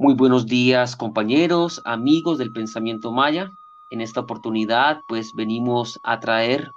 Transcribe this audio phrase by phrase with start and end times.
[0.00, 3.50] Muy buenos días compañeros, amigos del pensamiento maya.
[3.90, 6.70] En esta oportunidad pues venimos a traer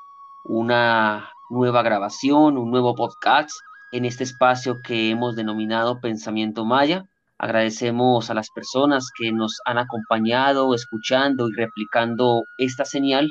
[0.43, 3.51] una nueva grabación, un nuevo podcast
[3.91, 7.05] en este espacio que hemos denominado Pensamiento Maya.
[7.37, 13.29] Agradecemos a las personas que nos han acompañado, escuchando y replicando esta señal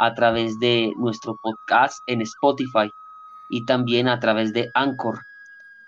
[0.00, 2.90] a través de nuestro podcast en Spotify
[3.50, 5.18] y también a través de Anchor.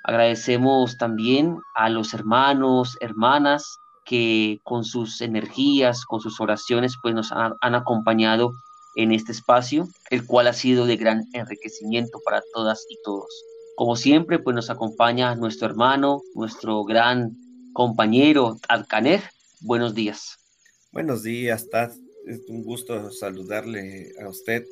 [0.04, 7.32] Agradecemos también a los hermanos, hermanas que con sus energías, con sus oraciones, pues nos
[7.32, 8.52] han, acompañado
[8.96, 13.28] en este espacio, el cual ha sido de gran enriquecimiento para todas y todos.
[13.76, 17.36] Como siempre, pues nos acompaña nuestro hermano, nuestro gran
[17.72, 19.22] compañero Alcaner.
[19.60, 20.38] Buenos días.
[20.92, 21.92] Buenos días, Tad.
[22.26, 24.64] Es un gusto saludarle a usted,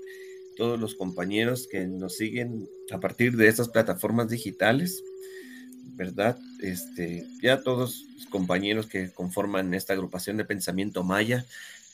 [0.57, 5.03] todos los compañeros que nos siguen a partir de estas plataformas digitales.
[5.99, 6.39] ¿Verdad?
[6.61, 11.45] Este, ya todos los compañeros que conforman esta agrupación de pensamiento maya,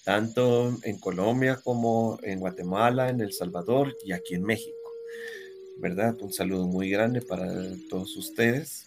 [0.04, 4.76] tanto en Colombia como en Guatemala, en El Salvador y aquí en México,
[5.78, 6.14] ¿verdad?
[6.20, 7.50] Un saludo muy grande para
[7.88, 8.86] todos ustedes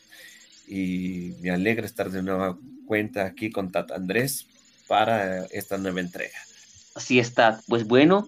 [0.68, 4.46] y me alegra estar de nueva cuenta aquí con Tata Andrés
[4.88, 6.38] para esta nueva entrega.
[6.94, 8.28] Así está, pues bueno,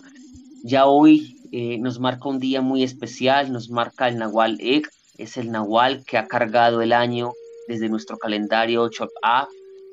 [0.63, 5.37] ya hoy eh, nos marca un día muy especial, nos marca el Nahual Ek, es
[5.37, 7.33] el Nahual que ha cargado el año
[7.67, 9.47] desde nuestro calendario Chop-A,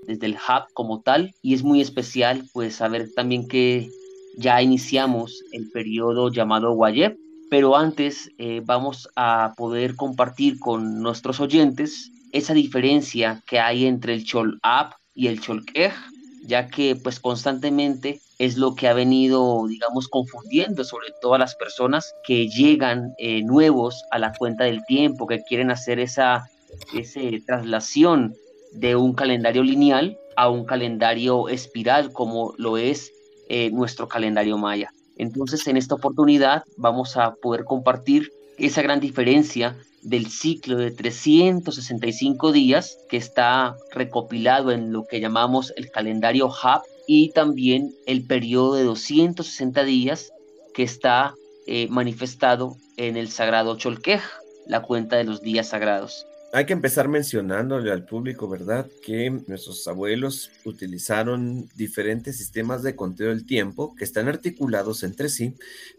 [0.07, 3.91] desde el Hub como tal, y es muy especial pues saber también que
[4.39, 7.17] ya iniciamos el periodo llamado Wayeb,
[7.51, 14.15] pero antes eh, vamos a poder compartir con nuestros oyentes esa diferencia que hay entre
[14.15, 15.93] el Chol-Ab y el Cholkej,
[16.47, 21.55] ya que pues constantemente es lo que ha venido, digamos, confundiendo sobre todo a las
[21.55, 26.45] personas que llegan eh, nuevos a la cuenta del tiempo, que quieren hacer esa,
[26.95, 28.35] esa traslación
[28.73, 33.11] de un calendario lineal a un calendario espiral como lo es
[33.49, 34.93] eh, nuestro calendario maya.
[35.17, 42.53] Entonces, en esta oportunidad vamos a poder compartir esa gran diferencia del ciclo de 365
[42.53, 48.75] días que está recopilado en lo que llamamos el calendario HAP y también el periodo
[48.75, 50.33] de 260 días
[50.75, 51.35] que está
[51.67, 54.21] eh, manifestado en el sagrado Cholquej,
[54.67, 56.27] la cuenta de los días sagrados.
[56.53, 58.87] Hay que empezar mencionándole al público, ¿verdad?
[59.05, 65.55] Que nuestros abuelos utilizaron diferentes sistemas de conteo del tiempo que están articulados entre sí,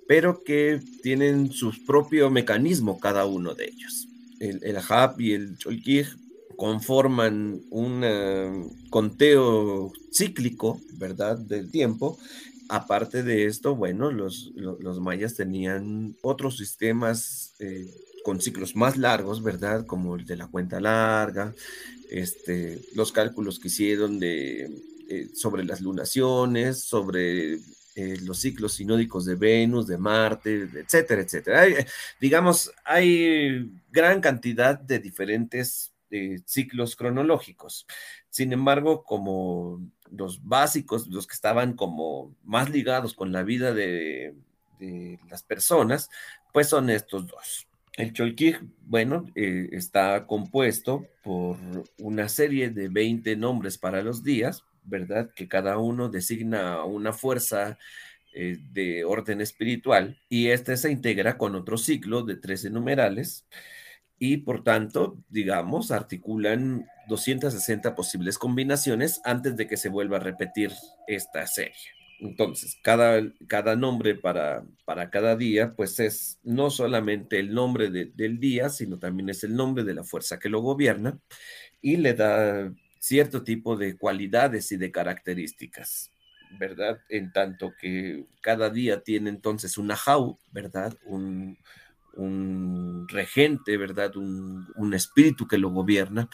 [0.07, 4.07] pero que tienen su propio mecanismo cada uno de ellos.
[4.40, 4.78] El, el
[5.17, 6.07] y el Cholquij
[6.57, 12.18] conforman un eh, conteo cíclico, ¿verdad?, del tiempo.
[12.68, 17.88] Aparte de esto, bueno, los, los, mayas tenían otros sistemas eh,
[18.25, 21.53] con ciclos más largos, ¿verdad?, como el de la cuenta larga,
[22.09, 24.66] este, los cálculos que hicieron de,
[25.09, 27.59] eh, sobre las lunaciones, sobre
[28.22, 31.66] los ciclos sinódicos de Venus, de Marte, etcétera, etcétera.
[32.22, 35.91] digamos, hay gran cantidad de diferentes
[36.45, 37.85] ciclos cronológicos.
[38.29, 39.81] Sin embargo, como
[40.12, 44.35] los básicos, los que estaban como más ligados con la vida de,
[45.29, 46.09] las personas,
[46.53, 47.67] pues son estos dos.
[47.94, 51.57] El Cholquij, bueno, eh, está compuesto por
[51.97, 55.31] una serie de 20 nombres para los días, ¿verdad?
[55.35, 57.79] Que cada uno designa una fuerza
[58.34, 63.47] eh, de orden espiritual y este se integra con otro ciclo de 13 numerales
[64.19, 70.72] y por tanto, digamos, articulan 260 posibles combinaciones antes de que se vuelva a repetir
[71.07, 71.75] esta serie.
[72.19, 78.39] Entonces, cada, cada nombre para, para cada día, pues es no solamente el nombre del
[78.39, 81.19] día, sino también es el nombre de la fuerza que lo gobierna
[81.79, 86.11] y le da cierto tipo de cualidades y de características,
[86.59, 86.99] ¿verdad?
[87.07, 90.97] En tanto que cada día tiene entonces una jau, ¿verdad?
[91.05, 91.59] Un,
[92.17, 94.16] un regente, ¿verdad?
[94.17, 96.29] Un, espíritu que lo gobierna.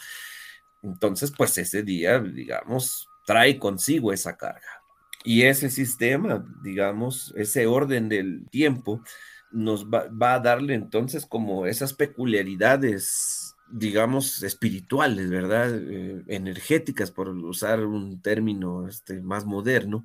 [0.82, 4.82] Entonces, pues ese día, digamos, trae consigo esa carga.
[5.24, 9.02] Y ese sistema, digamos, ese orden del tiempo,
[9.50, 15.74] nos va, a darle entonces como esas peculiaridades, digamos, espirituales, ¿verdad?
[15.74, 20.04] Eh, energéticas, por usar un término este, más moderno,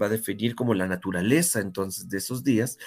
[0.00, 2.78] va a definir como la naturaleza entonces de esos días,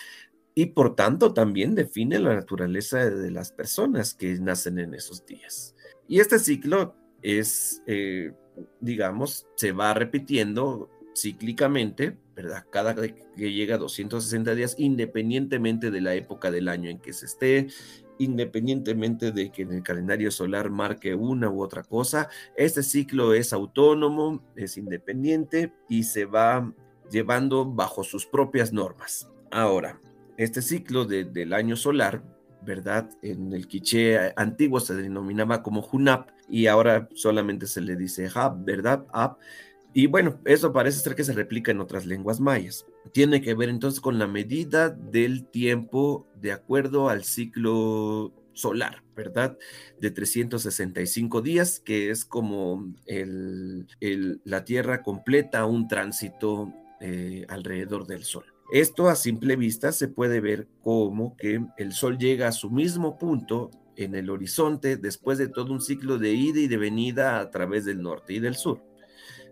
[0.60, 5.74] y por tanto también define la naturaleza de las personas que nacen en esos días.
[6.06, 8.34] Y este ciclo es, eh,
[8.82, 12.66] digamos, se va repitiendo cíclicamente, ¿verdad?
[12.70, 17.28] Cada que llega a 260 días, independientemente de la época del año en que se
[17.28, 17.68] esté,
[18.18, 22.28] independientemente de que en el calendario solar marque una u otra cosa,
[22.58, 26.70] este ciclo es autónomo, es independiente y se va
[27.10, 29.30] llevando bajo sus propias normas.
[29.52, 30.02] Ahora,
[30.40, 32.24] este ciclo del año solar,
[32.66, 33.10] ¿verdad?
[33.22, 38.64] En el quiché antiguo se denominaba como Hunap y ahora solamente se le dice Hab,
[38.64, 39.06] ¿verdad?
[39.12, 39.38] Hab.
[39.94, 42.86] Y bueno, eso parece ser que se replica en otras lenguas mayas.
[43.12, 49.58] Tiene que ver entonces con la medida del tiempo de acuerdo al ciclo solar, ¿verdad?
[50.00, 53.88] De 365 días, que es como el,
[54.46, 56.72] la Tierra completa un tránsito
[57.02, 58.46] eh, alrededor del Sol.
[58.72, 63.18] Esto a simple vista se puede ver como que el Sol llega a su mismo
[63.18, 67.50] punto en el horizonte después de todo un ciclo de ida y de venida a
[67.50, 68.82] través del norte y del sur.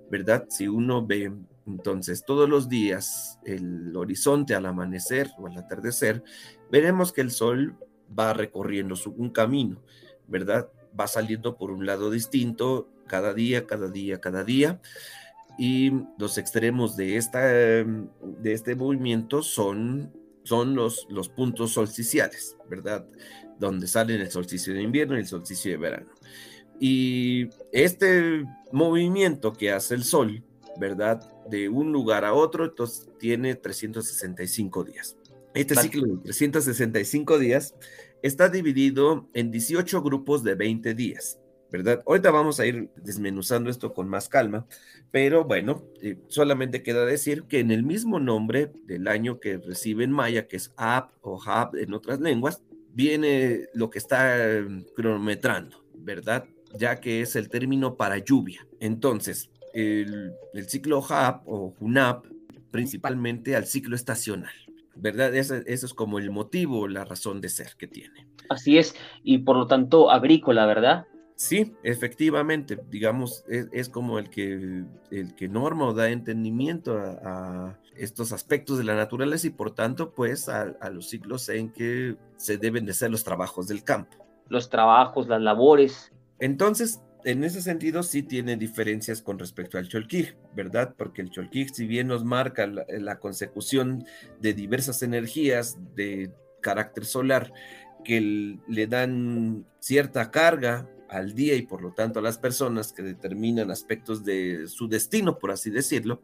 [0.10, 0.46] ¿verdad?
[0.50, 1.32] Si uno ve
[1.66, 6.24] entonces todos los días el horizonte al amanecer o al atardecer,
[6.72, 7.76] veremos que el sol
[8.18, 9.82] va recorriendo un camino,
[10.28, 10.70] ¿verdad?
[10.98, 14.82] Va saliendo por un lado distinto cada día, cada día, cada día.
[15.58, 17.84] Y los extremos de, esta, de
[18.46, 20.14] este movimiento son,
[20.44, 23.08] son los, los puntos solsticiales, ¿verdad?
[23.60, 26.12] Donde salen el solsticio de invierno y el solsticio de verano.
[26.80, 30.44] Y este movimiento que hace el Sol,
[30.80, 31.28] ¿verdad?
[31.50, 35.18] De un lugar a otro, entonces tiene 365 días.
[35.56, 37.74] Este ciclo de 365 días
[38.22, 41.40] está dividido en 18 grupos de 20 días,
[41.72, 42.02] ¿verdad?
[42.06, 44.66] Ahorita vamos a ir desmenuzando esto con más calma,
[45.12, 50.04] pero bueno, eh, solamente queda decir que en el mismo nombre del año que recibe
[50.04, 52.62] en maya, que es Ab o Hab en otras lenguas,
[52.94, 54.38] viene lo que está
[54.68, 56.46] mm, cronometrando, ¿verdad?
[56.76, 58.66] ya que es el término para lluvia.
[58.80, 60.34] Entonces, el,
[60.68, 62.26] ciclo HAP o HUNAP
[62.72, 64.54] principalmente al ciclo estacional,
[64.96, 65.36] ¿verdad?
[65.36, 68.28] Eso, es como el motivo, la razón de ser que tiene.
[68.50, 71.06] Así es, y por lo tanto agrícola, ¿verdad?
[71.38, 78.32] Sí, efectivamente, digamos, es, como el que, el que norma o da entendimiento a, estos
[78.32, 82.58] aspectos de la naturaleza y por tanto, pues a, a, los ciclos en que se
[82.58, 84.18] deben de hacer los trabajos del campo.
[84.50, 86.12] Los trabajos, las labores.
[86.40, 90.96] Entonces, en ese sentido sí tiene diferencias con respecto al Cholquij, ¿verdad?
[90.98, 94.06] Porque el Cholquij, si bien nos marca la, consecución
[94.40, 96.32] de diversas energías de
[96.62, 97.54] carácter solar
[98.04, 103.04] que le dan cierta carga al día y por lo tanto a las personas que
[103.04, 106.22] determinan aspectos de su destino, por así decirlo,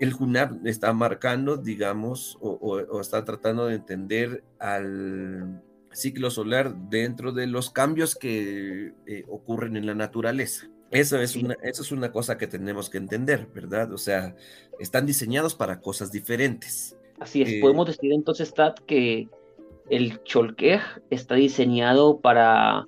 [0.00, 5.60] el Junab está marcando, digamos, o está tratando de entender al
[5.92, 10.68] ciclo solar dentro de los cambios que eh, ocurren en la naturaleza.
[10.90, 13.92] Eso es, una, eso es una cosa que tenemos que entender, ¿verdad?
[13.92, 14.34] O sea,
[14.78, 16.96] están diseñados para cosas diferentes.
[17.20, 19.28] Así es, eh, podemos decir entonces, Tad, que
[19.90, 20.80] el Cholquej
[21.10, 22.86] está diseñado para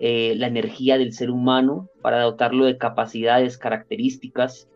[0.00, 4.68] eh, la energía del ser humano, para dotarlo de capacidades, características,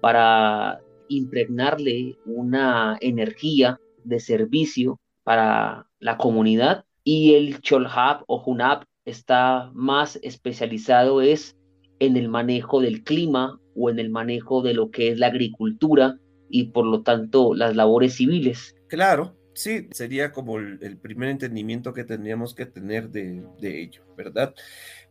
[0.00, 9.70] para impregnarle una energía de servicio para la comunidad y el Cholhab o Hunab está
[9.74, 11.56] más especializado es
[11.98, 16.16] en el manejo del clima o en el manejo de lo que es la agricultura
[16.50, 18.74] y por lo tanto las labores civiles.
[18.88, 24.54] Claro, sí, sería como el, primer entendimiento que tendríamos que tener de, ello, ¿verdad?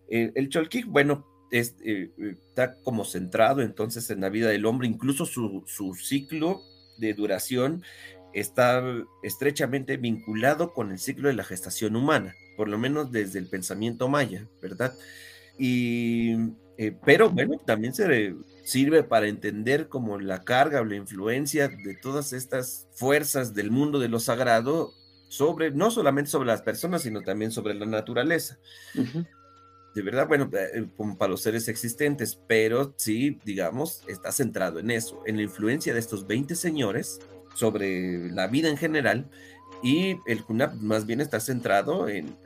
[0.10, 2.12] Eh, el Cholkik, bueno, es, eh,
[2.48, 6.62] está como centrado entonces en la vida del hombre, incluso su, su ciclo
[6.98, 7.84] de duración
[8.34, 8.84] está
[9.24, 14.08] estrechamente vinculado con el ciclo de la gestación humana, por lo menos desde el pensamiento
[14.08, 14.94] maya, ¿verdad?
[15.58, 16.36] Y,
[16.78, 21.96] eh, pero bueno, también se sirve para entender como la carga o la influencia de
[22.02, 24.94] todas estas fuerzas del mundo de lo sagrado
[25.30, 28.58] sobre, no solamente sobre las personas, sino también sobre la naturaleza.
[29.94, 34.92] De verdad, bueno, eh, como para los seres existentes, pero sí, digamos, está centrado en
[34.92, 37.20] eso, en la influencia de estos 20 señores
[37.54, 39.30] sobre la vida en general
[39.84, 42.38] y el CUNAP más bien está centrado en,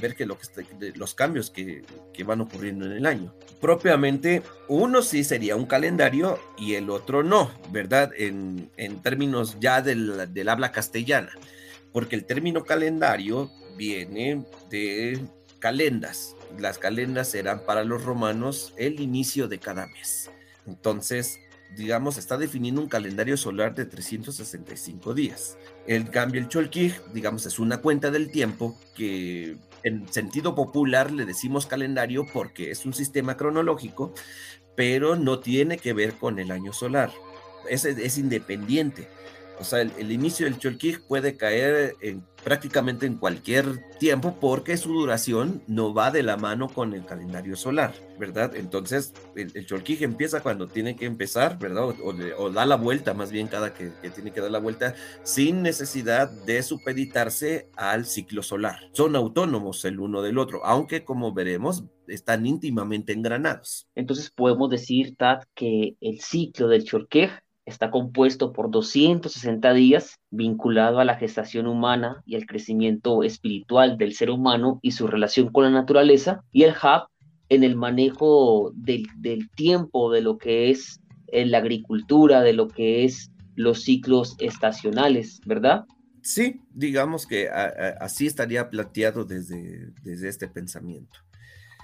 [0.00, 1.84] ver que, lo que los cambios que,
[2.24, 3.34] van ocurriendo en el año.
[3.60, 8.10] Propiamente, uno sí sería un calendario y el otro no, ¿verdad?
[8.16, 8.70] En,
[9.02, 11.32] términos ya del, del, habla castellana,
[11.92, 15.18] porque el término calendario viene de
[15.58, 16.36] calendas.
[16.58, 20.30] Las calendas eran para los romanos el inicio de cada mes.
[20.66, 21.38] Entonces,
[21.76, 25.56] digamos, está definiendo un calendario solar de 365 días.
[25.86, 31.24] El cambio, el Cholkij, digamos, es una cuenta del tiempo que en sentido popular le
[31.24, 34.12] decimos calendario porque es un sistema cronológico,
[34.76, 37.10] pero no tiene que ver con el año solar.
[37.68, 39.08] Es, es independiente.
[39.62, 44.92] O sea, el, inicio del Cholquij puede caer en, prácticamente en cualquier tiempo porque su
[44.92, 48.56] duración no va de la mano con el calendario solar, ¿verdad?
[48.56, 49.66] Entonces, el, el
[50.02, 51.94] empieza cuando tiene que empezar, ¿verdad?
[52.38, 56.28] O, da la vuelta, más bien cada que, tiene que dar la vuelta, sin necesidad
[56.28, 58.80] de supeditarse al ciclo solar.
[58.94, 63.86] Son autónomos el uno del otro, aunque como veremos, están íntimamente engranados.
[63.94, 67.30] Entonces podemos decir, Tad, que el ciclo del Cholquej
[67.64, 74.14] está compuesto por 260 días vinculado a la gestación humana y al crecimiento espiritual del
[74.14, 77.06] ser humano y su relación con la naturaleza, y el HAB
[77.48, 79.06] en el manejo del,
[79.54, 85.40] tiempo, de lo que es en la agricultura, de lo que es los ciclos estacionales,
[85.44, 85.84] ¿verdad?
[86.22, 91.18] Sí, digamos que así estaría planteado desde, desde este pensamiento.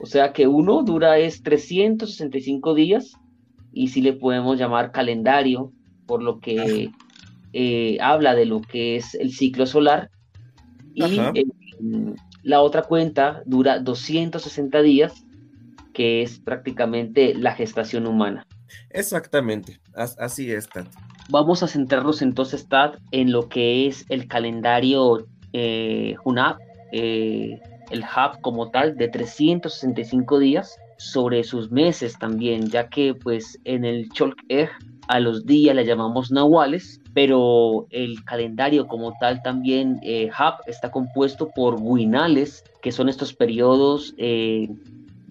[0.01, 3.13] O sea que uno dura es 365 días
[3.73, 5.73] y si le podemos llamar calendario,
[6.07, 6.91] por lo que
[7.53, 10.11] eh, habla de lo que es el ciclo solar.
[10.95, 11.47] Y eh,
[12.43, 15.25] la otra cuenta dura 260 días,
[15.93, 18.47] que es prácticamente la gestación humana.
[18.91, 20.87] Exactamente, así es, Tad.
[21.31, 26.57] Vamos a centrarnos entonces, Tad, en lo que es el calendario eh, Hunab,
[26.93, 27.61] eh,
[27.91, 33.85] el HAB como tal, de 365 días, sobre sus meses también, ya que pues en
[33.85, 34.37] el Cholk
[35.09, 40.31] a los días le llamamos nahuales, pero el calendario como tal también, eh,
[40.67, 44.69] está compuesto por buinales, que son estos periodos eh,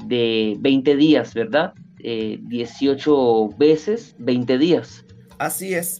[0.05, 1.73] de 20 días, ¿verdad?
[1.99, 5.05] 18 eh, veces 20 días.
[5.37, 5.99] Así es.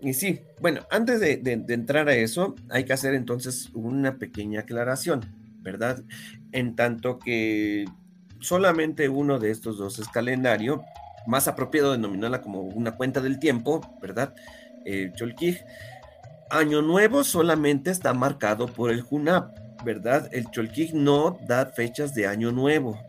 [0.00, 5.24] Y sí, bueno, antes de, entrar a eso, hay que hacer entonces una pequeña aclaración,
[5.62, 6.02] ¿verdad?
[6.52, 7.86] En tanto que
[8.44, 10.84] solamente uno de estos dos es calendario,
[11.26, 14.34] más apropiado denominarla como una cuenta del tiempo, ¿verdad?
[14.84, 15.64] Eh, Cholquij.
[16.50, 20.28] Año Nuevo solamente está marcado por el Junap, ¿verdad?
[20.32, 23.00] El Cholquij no da fechas de Año Nuevo,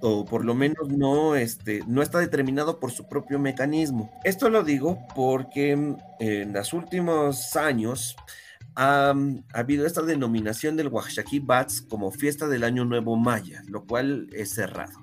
[0.00, 4.10] o por lo menos no, este, no está determinado por su propio mecanismo.
[4.24, 8.16] Esto lo digo porque mm, en los últimos años
[8.76, 9.14] ha,
[9.52, 14.50] habido esta denominación del Oaxaquí Bats como fiesta del Año Nuevo Maya, lo cual es
[14.50, 15.00] cerrado.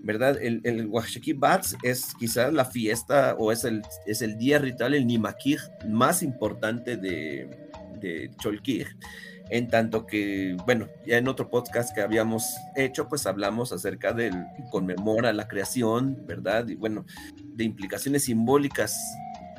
[0.00, 0.38] ¿Verdad?
[0.40, 0.88] El, el
[1.36, 6.22] Bats es quizás la fiesta o es el, es el día ritual, el Nimakir más
[6.22, 7.50] importante de,
[8.00, 8.30] de
[9.50, 12.44] En tanto que, bueno, ya en otro podcast que habíamos
[12.76, 14.34] hecho, pues hablamos acerca del
[14.70, 16.68] conmemora la creación, ¿verdad?
[16.68, 17.04] Y bueno,
[17.54, 18.98] de implicaciones simbólicas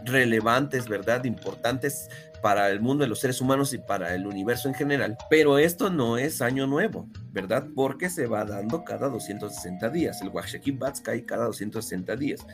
[0.05, 1.25] relevantes, ¿verdad?
[1.25, 2.09] Importantes
[2.41, 5.17] para el mundo de los seres humanos y para el universo en general.
[5.29, 7.67] Pero esto no es año nuevo, ¿verdad?
[7.75, 10.21] Porque se va dando cada 260 días.
[10.21, 12.45] El Washaki Bats cae cada 260 días.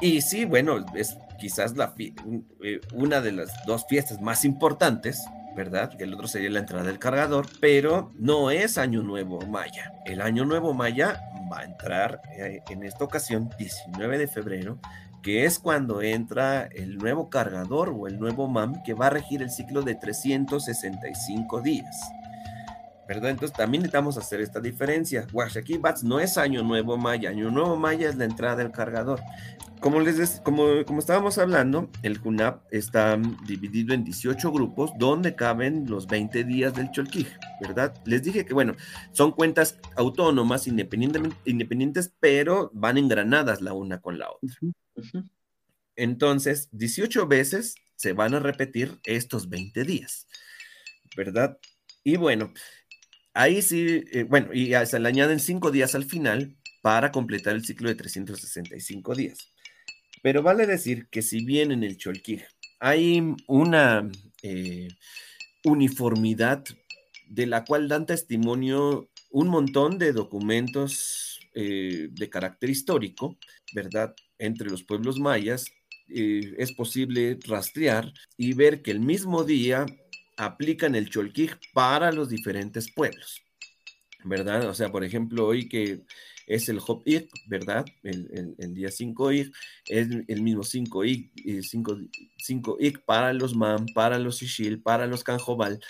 [0.00, 5.24] Y sí, bueno, es quizás la, eh, una de las dos fiestas más importantes,
[5.56, 5.96] ¿verdad?
[5.96, 9.92] Que el otro sería la entrada del cargador, pero no es Año Nuevo Maya.
[10.04, 14.78] El Año Nuevo Maya va a entrar eh, en esta ocasión, 19 de febrero,
[15.24, 19.40] que es cuando entra el nuevo cargador o el nuevo MAM que va a regir
[19.40, 21.98] el ciclo de 365 días.
[23.08, 23.30] ¿Verdad?
[23.30, 25.26] Entonces también necesitamos hacer esta diferencia.
[25.32, 29.20] Washaki Bats no es Año Nuevo Maya, Año Nuevo Maya es la entrada del cargador.
[29.84, 35.84] Como, les como, como estábamos hablando, el Junap está dividido en 18 grupos donde caben
[35.90, 37.26] los 20 días del Cholquij,
[37.60, 37.94] ¿verdad?
[38.06, 38.76] Les dije que, bueno,
[39.12, 44.56] son cuentas autónomas, independientes, pero van engranadas la una con la otra.
[45.96, 50.26] Entonces, 18 veces se van a repetir estos 20 días,
[51.14, 51.58] ¿verdad?
[52.02, 52.54] Y bueno,
[53.34, 57.66] ahí sí, eh, bueno, y se le añaden 5 días al final para completar el
[57.66, 59.53] ciclo de 365 días.
[60.24, 62.46] Pero vale decir que si bien en el Cholquij
[62.80, 64.10] hay una
[64.42, 64.88] eh,
[65.64, 66.64] uniformidad
[67.28, 73.36] de la cual dan testimonio un montón de documentos eh, de carácter histórico,
[73.74, 74.14] ¿verdad?
[74.38, 75.66] entre los pueblos mayas,
[76.08, 79.84] eh, es posible rastrear y ver que el mismo día
[80.38, 83.42] aplican el cholquij para los diferentes pueblos,
[84.24, 84.70] ¿verdad?
[84.70, 86.00] O sea, por ejemplo, hoy que
[86.46, 87.04] es el Hop
[87.46, 87.84] ¿verdad?
[88.02, 89.54] El, día 5 Ik,
[89.88, 91.30] es el mismo 5 Ik,
[91.62, 95.80] 5, eh, Ik para los Man, para los Ishil, para los Canjobal,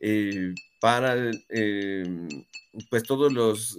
[0.00, 1.30] eh, para
[2.90, 3.76] pues todos los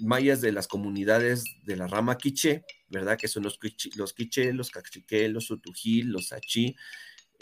[0.00, 3.18] mayas de las comunidades de la rama quiché, ¿verdad?
[3.18, 3.58] Que son los,
[3.96, 6.74] los quiché, los cachiqué, los utujil, los achí,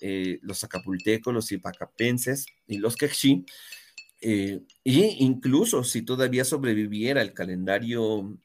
[0.00, 3.44] eh, los acapultecos, los ipacapenses y los quechí.
[4.26, 8.38] Eh, y incluso si todavía sobreviviera el calendario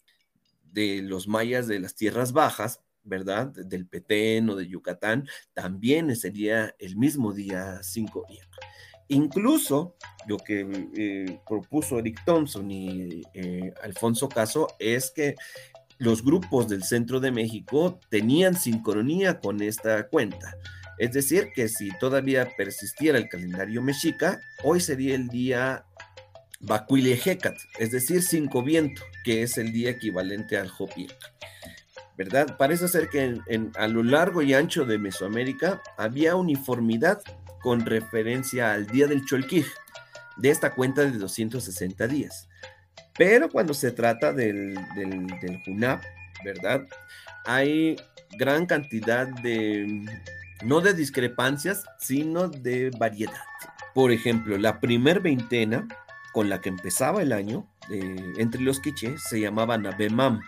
[0.74, 3.48] de los mayas de las tierras bajas, ¿verdad?
[3.48, 8.46] Del Petén o de Yucatán, también sería el mismo día 5 días.
[9.08, 9.96] Incluso
[10.28, 10.68] lo que
[10.98, 15.36] eh, propuso Eric Thompson y eh, Alfonso Caso es que
[15.98, 20.58] los grupos del centro de México tenían sincronía con esta cuenta.
[21.00, 25.86] Es decir, que si todavía persistiera el calendario mexica, hoy sería el día
[26.60, 31.08] Bacuilejecat, es decir, cinco viento, que es el día equivalente al Hopi.
[32.18, 32.58] ¿Verdad?
[32.58, 33.40] Parece ser que
[33.78, 37.22] a lo largo y ancho de Mesoamérica había uniformidad
[37.62, 39.68] con referencia al día del Cholquij,
[40.36, 42.50] de esta cuenta de 260 días.
[43.18, 45.28] Pero cuando se trata del, del,
[46.44, 46.86] ¿verdad?
[47.46, 47.96] Hay
[48.38, 50.06] gran cantidad de,
[50.64, 53.42] no de discrepancias, sino de variedad.
[53.94, 55.88] Por ejemplo, la primer veintena
[56.34, 60.42] con la que empezaba el año eh, entre los quichés se llamaba Nabemam,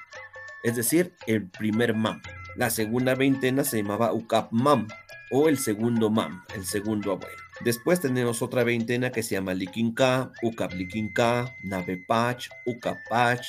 [0.64, 2.22] es decir, el primer mam.
[2.56, 4.88] La segunda veintena se llamaba Ukap Mam,
[5.32, 7.38] o el segundo mam, el segundo abuelo.
[7.64, 13.42] Después tenemos otra veintena que se llama Likinka, Ukap Likinka, Navepach, Ukapach,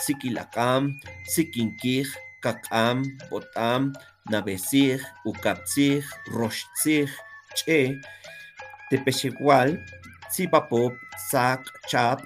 [0.00, 2.08] Sikilakam, Sikinkij,
[2.40, 3.92] Kakam, Botam,
[4.28, 7.08] Navesig, Ukapzig, Roshzig,
[7.54, 8.00] Che,
[8.90, 9.84] Tepechigual,
[10.30, 10.92] Zipapop,
[11.30, 12.20] Sak, Chap,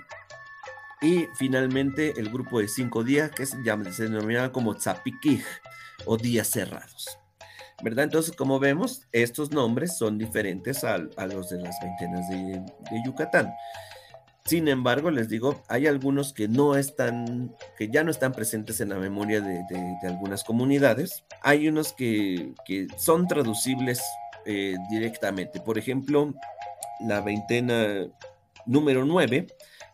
[1.00, 5.44] y finalmente el grupo de cinco días que se, llama, se denomina como Tzapikij
[6.06, 7.18] o días cerrados.
[7.82, 8.04] ¿verdad?
[8.04, 12.62] Entonces, como vemos, estos nombres son diferentes a, los de las veintenas de,
[13.04, 13.52] Yucatán.
[14.44, 18.88] Sin embargo, les digo, hay algunos que no están, que ya no están presentes en
[18.88, 19.62] la memoria de,
[20.02, 21.24] algunas comunidades.
[21.42, 22.52] Hay unos que,
[22.98, 24.02] son traducibles
[24.44, 25.60] eh, directamente.
[25.60, 26.34] Por ejemplo,
[27.00, 28.08] la veintena
[28.66, 29.46] número 9,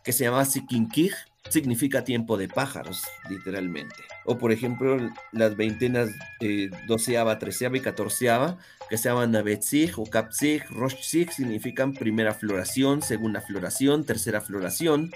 [0.02, 1.12] que se llama Sikinkij,
[1.48, 3.94] significa tiempo de pájaros, literalmente.
[4.24, 4.98] O por ejemplo,
[5.32, 11.92] las veintenas eh, doceava, treceava y catorceava, que se llaman Nabetzig o Kapzig, Roshzig, significan
[11.92, 15.10] primera floración, segunda floración, tercera floración.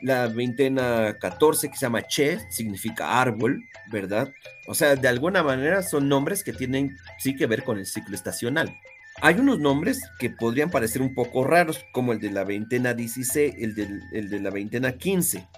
[0.00, 4.32] La veintena 14 que se llama Che significa árbol, ¿verdad?
[4.68, 8.14] O sea, de alguna manera son nombres que tienen sí que ver con el ciclo
[8.14, 8.78] estacional.
[9.20, 13.54] Hay unos nombres que podrían parecer un poco raros, como el de la veintena 16,
[13.58, 15.48] el de, el de la veintena 15,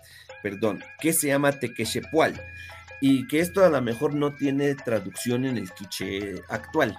[0.42, 2.40] perdón, que se llama Tequechepual,
[3.02, 6.98] y que esto a lo mejor no tiene traducción en el quiché actual.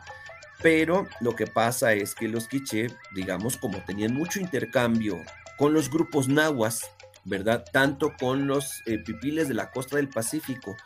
[0.62, 5.20] Pero lo que pasa es que los quiché, digamos, como tenían mucho intercambio
[5.58, 6.92] con los grupos nahuas,
[7.26, 7.66] ¿verdad?
[7.72, 10.78] Tanto con los eh, pipiles de la costa del Pacífico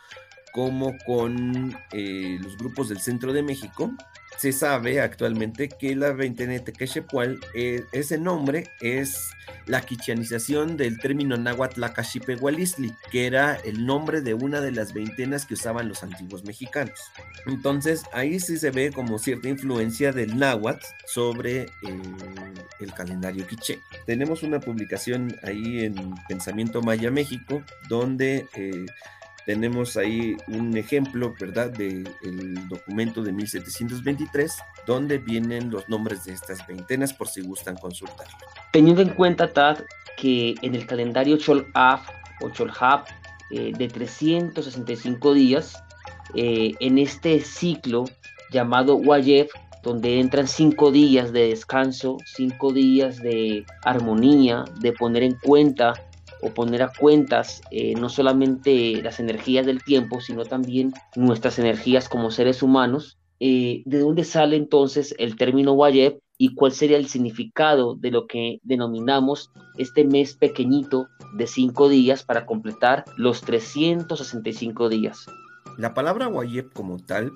[0.52, 3.92] como con eh, los grupos del centro de México,
[4.38, 9.30] se sabe actualmente que la veintena Tequechepual, eh, ese nombre es
[9.66, 11.82] la quichanización del término náhuatl
[13.10, 16.98] que era el nombre de una de las veintenas que usaban los antiguos mexicanos.
[17.46, 21.66] Entonces, ahí sí se ve como cierta influencia del náhuatl sobre
[22.80, 23.80] el calendario quiché.
[24.06, 28.86] Tenemos una publicación ahí en Pensamiento Maya México, donde eh,
[29.46, 32.04] tenemos ahí un ejemplo, ¿verdad?, del
[32.68, 34.52] documento de 1723,
[34.86, 38.36] donde vienen los nombres de estas veintenas por si gustan consultarlo.
[38.72, 39.78] Teniendo en cuenta, Tad,
[40.16, 42.08] que en el calendario Cholaf
[42.42, 43.06] o Cholhap
[43.52, 45.80] eh, de 365 días,
[46.34, 48.04] eh, en este ciclo
[48.50, 49.52] llamado Wayef,
[49.84, 55.94] donde entran cinco días de descanso, cinco días de armonía, de poner en cuenta
[56.42, 62.08] o poner a cuentas eh, no solamente las energías del tiempo, sino también nuestras energías
[62.08, 63.18] como seres humanos.
[63.40, 68.26] Eh, ¿De dónde sale entonces el término Wayeb y cuál sería el significado de lo
[68.26, 75.26] que denominamos este mes pequeñito de cinco días para completar los 365 días?
[75.78, 77.32] La palabra Wayeb como tal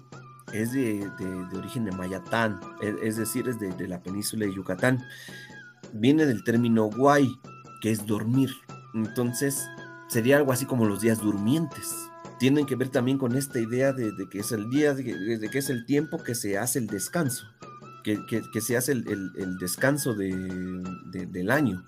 [0.53, 1.09] es de,
[1.57, 5.01] origen de Mayatán, es, decir, es de la península de Yucatán.
[5.93, 7.31] Viene del término Guay,
[7.81, 8.51] que es dormir.
[8.95, 9.69] Entonces,
[10.09, 11.95] sería algo así como los días durmientes.
[12.39, 15.71] Tienen que ver también con esta idea de, que es el día, de, que es
[15.71, 17.47] el tiempo que se hace el descanso,
[18.03, 18.19] que,
[18.61, 21.85] se hace el, descanso del año.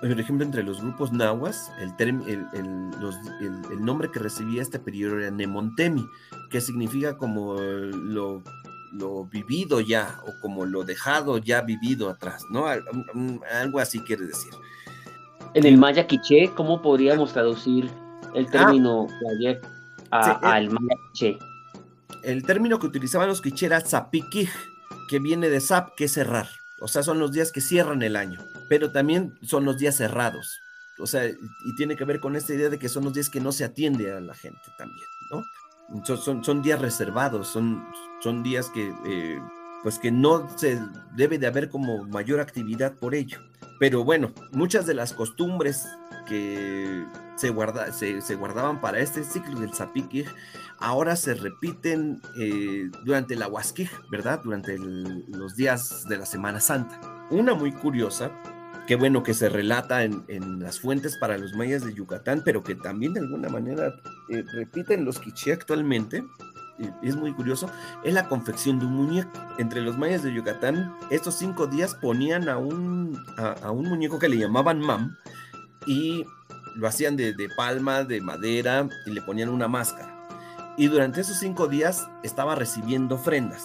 [0.00, 1.92] Por ejemplo, entre los grupos nahuas, el,
[2.52, 6.06] el, nombre que recibía este periodo era Nemontemi,
[6.50, 8.44] que significa como lo,
[8.92, 12.66] lo vivido ya o como lo dejado ya vivido atrás, ¿no?
[12.66, 14.52] Algo así quiere decir.
[15.54, 17.90] En el maya quiché, ¿cómo podríamos traducir
[18.34, 18.50] el ah.
[18.50, 19.06] término
[20.10, 21.38] al maya quiché?
[22.22, 24.50] El término que utilizaban los quiché era zapikij,
[25.08, 26.48] que viene de zap, que es cerrar.
[26.80, 30.60] O sea, son los días que cierran el año, pero también son los días cerrados.
[30.98, 33.40] O sea, y tiene que ver con esta idea de que son los días que
[33.40, 35.42] no se atiende a la gente también, ¿no?
[36.04, 37.86] son, son, días reservados, son,
[38.20, 39.40] son días que, eh,
[39.82, 40.80] pues que no se
[41.14, 43.40] debe de haber como mayor actividad por ello.
[43.78, 45.86] Pero bueno, muchas de las costumbres
[46.26, 47.04] que
[47.36, 50.26] se, guarda, se, guardaban para este ciclo del Zapiquij
[50.78, 54.40] ahora se repiten eh, durante la Huasquij, ¿verdad?
[54.42, 57.00] Durante los días de la Semana Santa.
[57.30, 58.30] Una muy curiosa,
[58.86, 62.74] que bueno que se relata en, las fuentes para los mayas de Yucatán, pero que
[62.74, 63.94] también de alguna manera
[64.30, 66.24] eh, repiten los quiché actualmente,
[67.02, 67.70] es muy curioso,
[68.04, 69.30] es la confección de un muñeco.
[69.58, 74.28] Entre los mayas de Yucatán, estos cinco días ponían a un, a, un muñeco que
[74.28, 75.16] le llamaban mam
[75.86, 76.24] y
[76.76, 80.14] lo hacían de, de, palma, de madera y le ponían una máscara.
[80.76, 83.64] Y durante esos cinco días estaba recibiendo ofrendas,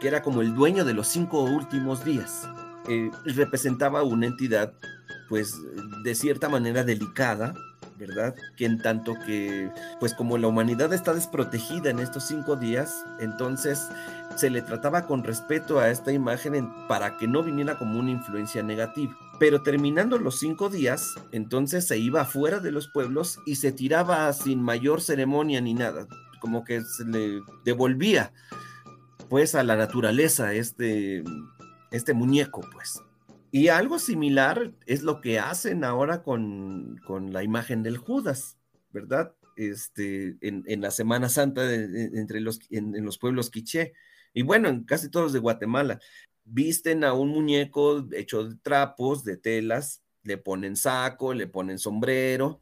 [0.00, 2.48] que era como el dueño de los cinco últimos días.
[2.88, 4.72] Eh, representaba una entidad,
[5.28, 5.54] pues,
[6.02, 7.54] de cierta manera delicada,
[7.98, 8.34] ¿verdad?
[8.56, 13.88] Que en tanto que, pues como la humanidad está desprotegida en estos cinco días, entonces
[14.36, 18.62] se le trataba con respeto a esta imagen para que no viniera como una influencia
[18.62, 19.16] negativa.
[19.38, 24.32] Pero terminando los cinco días, entonces se iba afuera de los pueblos y se tiraba
[24.32, 26.06] sin mayor ceremonia ni nada,
[26.40, 28.32] como que se le devolvía
[29.28, 31.22] pues a la naturaleza este,
[31.90, 33.02] este muñeco, pues.
[33.50, 38.58] Y algo similar es lo que hacen ahora con, la imagen del Judas,
[38.92, 39.34] ¿verdad?
[39.56, 43.94] Este, en, la Semana Santa entre los, en, los pueblos quiché.
[44.34, 45.98] Y bueno, en casi todos de Guatemala.
[46.44, 52.58] Visten a un muñeco hecho de trapos, de telas, le ponen saco, le ponen sombrero,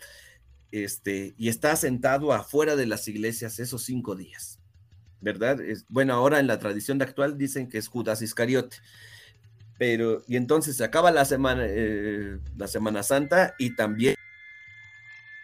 [0.72, 4.60] este, y está sentado afuera de las iglesias esos cinco días,
[5.20, 5.60] ¿verdad?
[5.60, 8.78] Es, bueno, ahora en la tradición actual dicen que es Judas Iscariote
[9.78, 14.16] pero, y entonces se acaba la semana, eh, la Semana Santa y también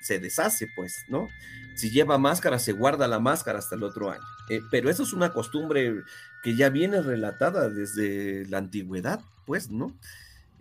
[0.01, 1.29] se deshace, pues, ¿no?
[1.75, 4.23] Si lleva máscara, se guarda la máscara hasta el otro año.
[4.49, 6.03] Eh, pero eso es una costumbre
[6.42, 9.95] que ya viene relatada desde la antigüedad, pues, ¿no?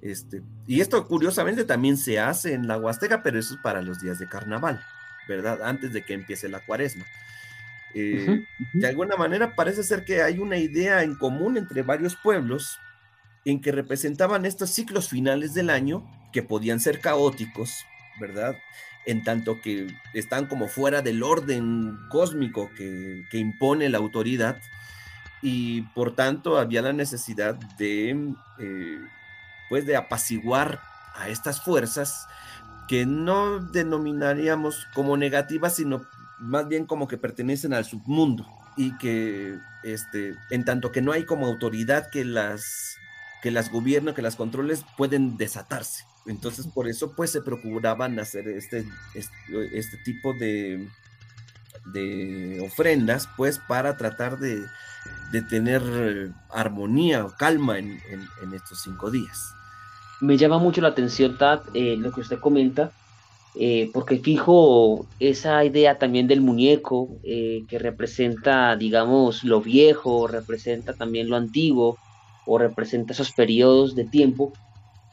[0.02, 4.02] Este, y esto curiosamente también se hace en la Huasteca, pero eso es para los
[4.02, 4.84] días de carnaval,
[5.28, 5.62] ¿verdad?
[5.64, 7.06] Antes de que empiece la cuaresma.
[7.94, 12.80] Eh, de alguna manera parece ser que hay una idea en común entre varios pueblos
[13.45, 17.86] en que representaban estos ciclos finales del año que podían ser caóticos,
[18.19, 18.56] ¿verdad?
[19.06, 24.58] En tanto que están como fuera del orden cósmico que, impone la autoridad
[25.41, 28.99] y por tanto había la necesidad de, eh,
[29.69, 30.82] pues de apaciguar
[31.15, 32.27] a estas fuerzas
[32.88, 36.06] que no denominaríamos como negativas, sino
[36.39, 41.25] más bien como que pertenecen al submundo y que, este, en tanto que no hay
[41.25, 42.97] como autoridad que las
[43.41, 46.06] que las gobiernos, que las controles pueden desatarse.
[46.25, 50.88] Entonces, por eso, pues, se procuraban hacer este, este, tipo de,
[51.93, 54.63] de ofrendas, pues, para tratar de,
[55.49, 55.82] tener
[56.49, 57.99] armonía o calma en,
[58.54, 59.54] estos cinco días.
[60.19, 62.91] Me llama mucho la atención, Tad, eh, lo que usted comenta,
[63.56, 70.93] eh, porque fijo esa idea también del muñeco, eh, que representa, digamos, lo viejo, representa
[70.93, 71.97] también lo antiguo,
[72.52, 74.52] o representa esos periodos de tiempo.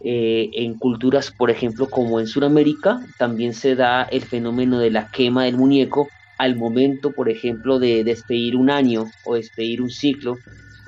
[0.01, 5.09] Eh, en culturas, por ejemplo, como en Sudamérica, también se da el fenómeno de la
[5.09, 10.37] quema del muñeco al momento, por ejemplo, de despedir un año o despedir un ciclo,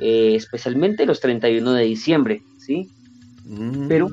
[0.00, 2.88] eh, especialmente los 31 de diciembre, ¿sí?
[3.44, 3.88] Mm.
[3.88, 4.08] Pero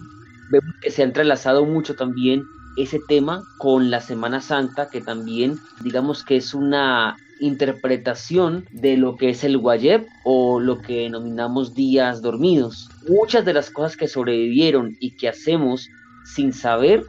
[0.51, 2.43] vemos que se ha entrelazado mucho también
[2.75, 9.15] ese tema con la Semana Santa, que también digamos que es una interpretación de lo
[9.15, 12.89] que es el Guayeb o lo que denominamos días dormidos.
[13.07, 15.89] Muchas de las cosas que sobrevivieron y que hacemos
[16.25, 17.05] sin saber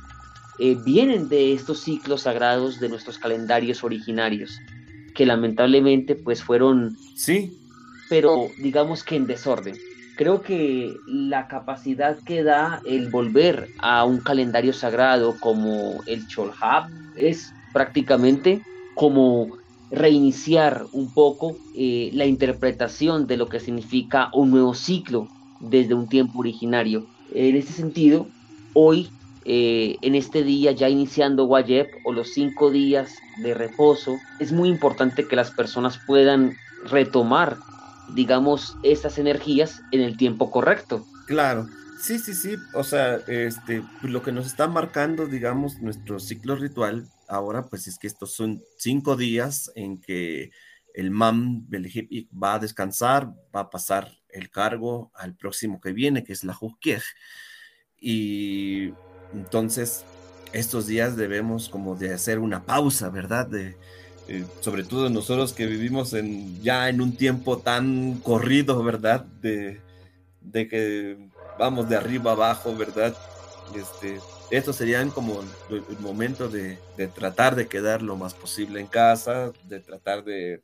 [0.59, 4.59] eh, vienen de estos ciclos sagrados de nuestros calendarios originarios,
[5.15, 7.57] que lamentablemente pues fueron, sí,
[8.09, 9.77] pero digamos que en desorden.
[10.17, 16.89] Creo que la capacidad que da el volver a un calendario sagrado como el Cholhab
[17.15, 18.61] es prácticamente
[18.95, 19.58] como
[19.91, 25.29] reiniciar un poco eh, la interpretación de lo que significa un nuevo ciclo
[25.61, 27.07] desde un tiempo originario.
[27.33, 28.27] En este sentido,
[28.75, 29.11] hoy,
[29.45, 34.69] eh, en este día ya iniciando Wayeb o los cinco días de reposo, es muy
[34.69, 37.57] importante que las personas puedan retomar,
[38.15, 41.05] digamos, estas energías en el tiempo correcto.
[41.27, 41.67] Claro,
[42.01, 47.07] sí, sí, sí, o sea, este, lo que nos está marcando, digamos, nuestro ciclo ritual
[47.29, 50.51] ahora, pues es que estos son cinco días en que
[50.95, 56.25] el MAM Belgip va a descansar, va a pasar el cargo al próximo que viene,
[56.25, 57.03] que es la Jukiej.
[58.01, 58.93] Y
[59.33, 60.05] entonces,
[60.53, 63.47] estos días debemos como de hacer una pausa, ¿verdad?
[63.47, 63.77] De,
[64.29, 69.25] eh, sobre todo nosotros que vivimos en, ya en un tiempo tan corrido, ¿verdad?
[69.25, 69.81] De,
[70.41, 73.17] de que vamos de arriba abajo, ¿verdad?
[73.75, 78.87] Este, estos serían como el, momento de, de, tratar de quedar lo más posible en
[78.87, 80.63] casa, de tratar de,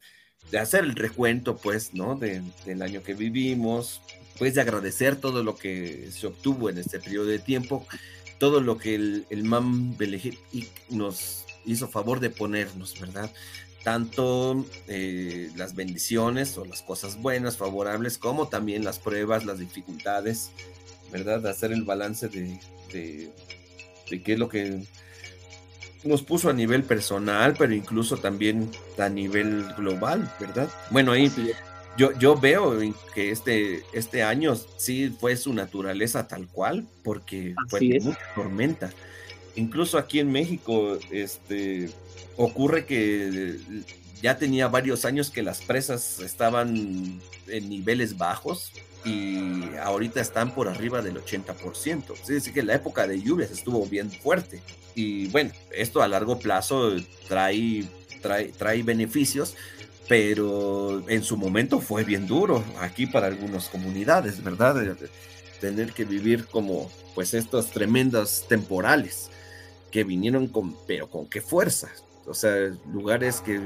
[0.50, 2.16] de hacer el recuento, pues, ¿no?
[2.16, 4.00] De, del año que vivimos,
[4.38, 7.86] pues de agradecer todo lo que se obtuvo en este periodo de tiempo,
[8.38, 9.96] todo lo que el, el MAM
[10.90, 13.32] nos hizo favor de ponernos, ¿verdad?
[13.82, 20.50] Tanto eh, las bendiciones o las cosas buenas, favorables, como también las pruebas, las dificultades,
[21.14, 21.38] ¿verdad?
[21.38, 22.58] De hacer el balance de,
[22.92, 23.30] de,
[24.10, 24.82] de qué es lo que
[26.02, 30.68] nos puso a nivel personal, pero incluso también a nivel global, ¿verdad?
[30.90, 31.30] Bueno, ahí
[31.96, 32.76] yo, yo veo
[33.14, 38.90] que este, este año sí fue su naturaleza tal cual, porque fue mucha tormenta.
[39.54, 41.90] Incluso aquí en México, este,
[42.36, 43.60] ocurre que
[44.20, 48.72] ya tenía varios años que las presas estaban en niveles bajos
[49.04, 52.14] y ahorita están por arriba del 80%.
[52.14, 54.62] Es decir, que la época de lluvias estuvo bien fuerte.
[54.94, 56.92] Y bueno, esto a largo plazo
[57.28, 57.84] trae,
[58.22, 59.54] trae, trae beneficios,
[60.08, 64.96] pero en su momento fue bien duro aquí para algunas comunidades, ¿verdad?
[65.60, 69.30] Tener que vivir como pues estas tremendas temporales
[69.90, 71.88] que vinieron con, pero con qué fuerza.
[72.26, 73.60] O sea, lugares que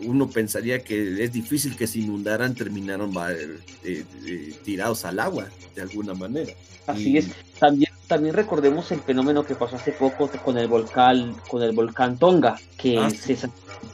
[0.00, 5.82] uno pensaría que es difícil que se inundaran, terminaron eh, eh, tirados al agua de
[5.82, 6.52] alguna manera.
[6.86, 7.28] Así es.
[7.58, 12.18] También, también recordemos el fenómeno que pasó hace poco con el volcán, con el volcán
[12.18, 13.36] Tonga, que ah, se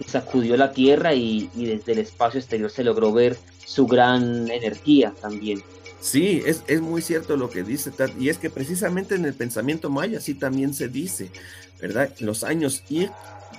[0.06, 5.62] sacudió la tierra y, desde el espacio exterior se logró ver su gran energía también.
[6.00, 9.90] Sí, es, es muy cierto lo que dice y es que precisamente en el pensamiento
[9.90, 11.30] maya sí también se dice,
[11.78, 12.10] ¿verdad?
[12.20, 13.08] Los años Y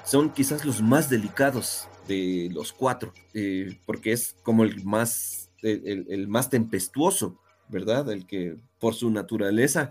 [0.04, 6.28] son quizás los más delicados de los cuatro, eh, porque es como el más, el,
[6.28, 8.12] más tempestuoso, ¿verdad?
[8.12, 9.90] El que por su naturaleza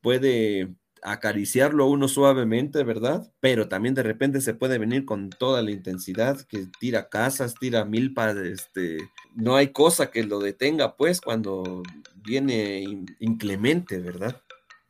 [0.00, 3.32] puede acariciarlo a uno suavemente, ¿verdad?
[3.40, 7.84] Pero también de repente se puede venir con toda la intensidad, que tira casas, tira
[7.84, 8.98] milpa, este,
[9.34, 11.82] no hay cosa que lo detenga, pues, cuando
[12.14, 14.40] viene inclemente, ¿verdad?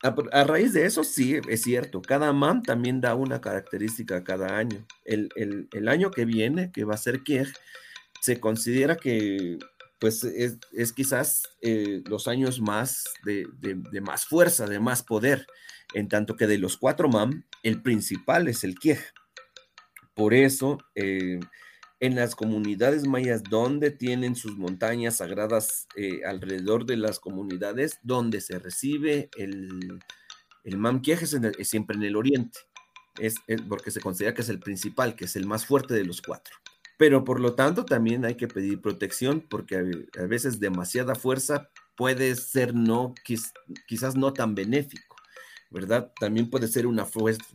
[0.02, 2.02] A, raíz de eso, sí, es cierto.
[2.02, 4.84] Cada MAM también da una característica cada año.
[5.04, 7.46] El, año que viene, que va a ser Kieg,
[8.20, 9.58] se considera que
[10.00, 13.46] pues es, quizás eh, los años más de,
[14.00, 15.46] más fuerza, de más poder,
[15.94, 18.98] en tanto que de los cuatro MAM, el principal es el Kieg.
[20.14, 21.38] Por eso, eh,
[22.02, 28.40] en las comunidades mayas donde tienen sus montañas sagradas eh, alrededor de las comunidades, donde
[28.40, 30.00] se recibe el,
[30.64, 32.58] el es, siempre en el oriente,
[33.20, 33.36] es,
[33.68, 36.56] porque se considera que es el principal, que es el más fuerte de los cuatro.
[36.98, 42.34] Pero por lo tanto también hay que pedir protección porque a, veces demasiada fuerza puede
[42.34, 43.14] ser no,
[43.86, 45.14] quizás no tan benéfico,
[45.70, 46.12] ¿verdad?
[46.18, 47.06] También puede ser una,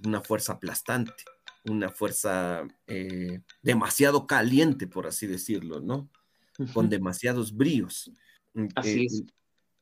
[0.05, 1.25] una fuerza aplastante
[1.67, 6.09] una fuerza eh, demasiado caliente, por así decirlo, ¿no?
[6.73, 8.11] Con demasiados bríos.
[8.53, 9.23] Mm, así eh, es.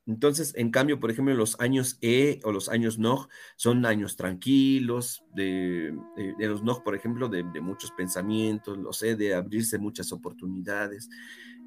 [0.08, 5.24] Entonces, en cambio, por ejemplo, los años E o los años NOG son años tranquilos,
[5.34, 5.98] de,
[6.38, 11.10] los NOG, por ejemplo, de, muchos pensamientos, los E de abrirse muchas oportunidades.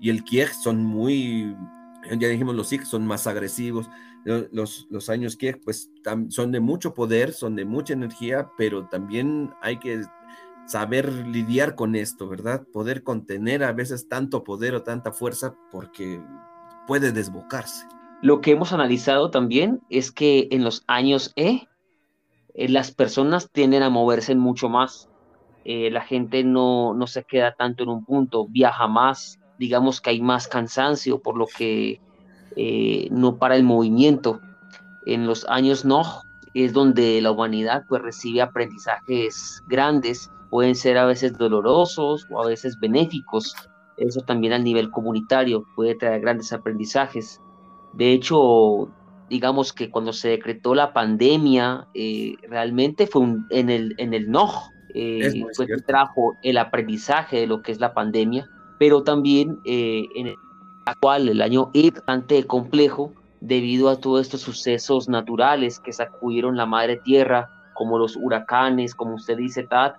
[0.00, 1.57] Y el Kieg son muy,
[2.16, 3.90] ya dijimos, los SIG son más agresivos.
[4.24, 5.90] Los, los años Kieg, pues,
[6.28, 10.02] son de mucho poder, son de mucha energía, pero también hay que
[10.66, 12.66] saber lidiar con esto, ¿verdad?
[12.72, 16.20] Poder contener a veces tanto poder o tanta fuerza porque
[16.86, 17.86] puede desbocarse.
[18.20, 21.68] Lo que hemos analizado también es que en los años E,
[22.54, 25.08] eh, las personas tienden a moverse mucho más.
[25.64, 30.10] Eh, la gente no, no se queda tanto en un punto, viaja más, digamos que
[30.10, 32.00] hay más cansancio, por lo que
[32.56, 34.40] eh, no para el movimiento.
[35.06, 36.22] En los años no
[36.54, 42.46] es donde la humanidad pues recibe aprendizajes grandes pueden ser a veces dolorosos o a
[42.46, 43.54] veces benéficos.
[43.96, 47.40] Eso también al nivel comunitario puede traer grandes aprendizajes.
[47.92, 48.88] De hecho,
[49.28, 54.28] digamos que cuando se decretó la pandemia, eh, realmente fue en el, en el
[54.94, 60.06] eh, fue que trajo el aprendizaje de lo que es la pandemia, pero también eh,
[60.14, 60.36] en el
[61.00, 66.66] cual el año es bastante complejo debido a todos estos sucesos naturales que sacudieron la
[66.66, 69.94] madre tierra, como los huracanes, como usted dice, Tad,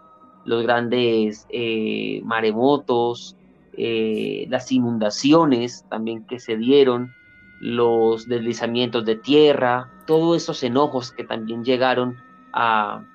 [0.45, 3.35] los grandes eh, maremotos,
[3.77, 7.13] eh, las inundaciones también que se dieron,
[7.61, 12.17] los deslizamientos de tierra, todos esos enojos que también llegaron
[12.53, 13.05] a,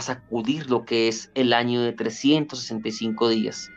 [0.00, 3.70] sacudir lo que es el año de 365 días.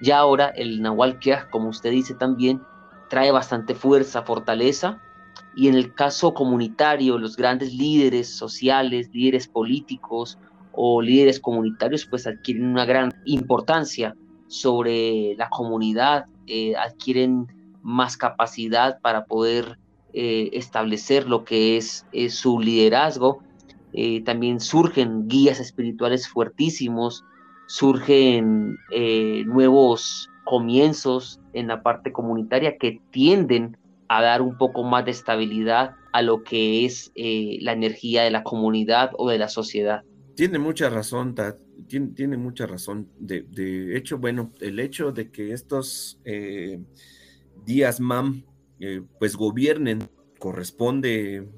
[0.00, 1.18] Ya ahora el Nahual
[1.50, 2.62] como usted dice también,
[3.08, 5.00] trae bastante fuerza, fortaleza,
[5.54, 10.38] y en el caso comunitario, los grandes líderes sociales, líderes políticos
[10.72, 14.14] o líderes comunitarios, pues adquieren una gran importancia
[14.48, 17.46] sobre la comunidad, eh, adquieren
[17.82, 19.78] más capacidad para poder
[20.12, 23.42] eh, establecer lo que es, su liderazgo.
[23.92, 27.24] Eh, también surgen guías espirituales fuertísimos,
[27.66, 28.78] surgen
[29.46, 33.76] nuevos comienzos en la parte comunitaria que tienden
[34.08, 38.42] a dar un poco más de estabilidad a lo que es la energía de la
[38.44, 40.02] comunidad o de la sociedad.
[40.36, 41.56] Tiene mucha razón, Tad.
[41.88, 43.08] Tiene, mucha razón.
[43.18, 46.78] De, hecho, bueno, el hecho de que estos eh,
[47.64, 48.44] días MAM
[48.80, 51.48] eh, pues gobiernen corresponde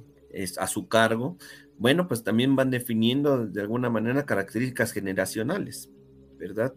[0.58, 1.36] a su cargo,
[1.76, 5.90] bueno, pues también van definiendo de alguna manera características generacionales,
[6.38, 6.74] ¿verdad?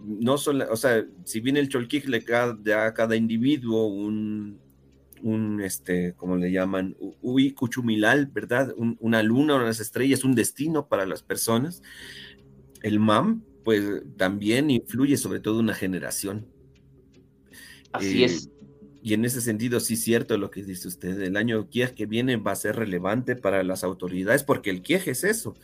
[0.00, 2.20] No solo, o sea, si bien el Cholquij le
[2.60, 4.60] da a cada individuo un,
[5.22, 8.74] un, este, como le llaman, Ui Cuchumilal, ¿verdad?
[8.76, 11.82] una luna, unas estrellas, un destino para las personas.
[12.82, 16.46] El MAM, pues también influye sobre todo una generación.
[17.92, 18.46] Así es.
[18.46, 18.50] Eh,
[19.02, 22.06] y en ese sentido, sí es cierto lo que dice usted, el año Kiej que
[22.06, 25.54] viene va a ser relevante para las autoridades, porque el Kiej es eso,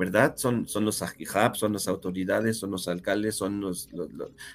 [0.00, 0.34] ¿verdad?
[0.38, 3.90] Son, son los ajijab, son las autoridades, son los alcaldes, son los,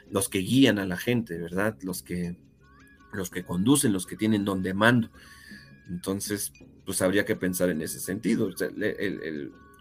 [0.10, 1.78] los que guían a la gente, ¿verdad?
[1.84, 2.36] Los que
[3.14, 5.10] los que conducen, los que tienen donde mando.
[5.88, 6.52] Entonces,
[6.84, 8.50] pues habría que pensar en ese sentido,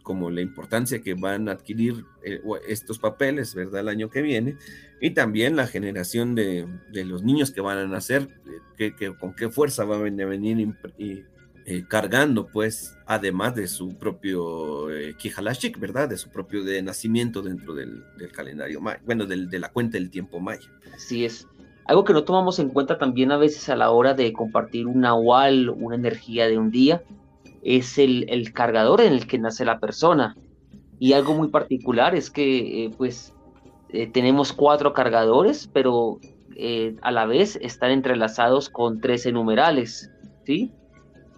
[0.03, 3.81] como la importancia que van a adquirir eh, estos papeles, ¿verdad?
[3.81, 4.59] El año que viene,
[5.01, 8.29] y también la generación de, los niños que van a nacer,
[8.77, 11.25] que, con qué fuerza van a venir y,
[11.67, 15.17] eh, cargando, pues, además de su propio eh,
[15.79, 16.11] ¿verdad?
[16.11, 20.41] De su propio de nacimiento dentro del, calendario maya, bueno, de la cuenta del tiempo
[20.41, 20.69] maya.
[20.95, 21.49] Así es.
[21.87, 25.01] Algo que no tomamos en cuenta también a veces a la hora de compartir un
[25.01, 27.03] nahual, una energía de un día,
[27.63, 30.37] es el, cargador en el que nace la persona.
[30.99, 33.33] Y algo muy particular es que eh, pues
[33.89, 36.21] eh, tenemos cuatro cargadores, pero
[37.03, 40.11] a la vez están entrelazados con tres numerales,
[40.47, 40.71] ¿sí?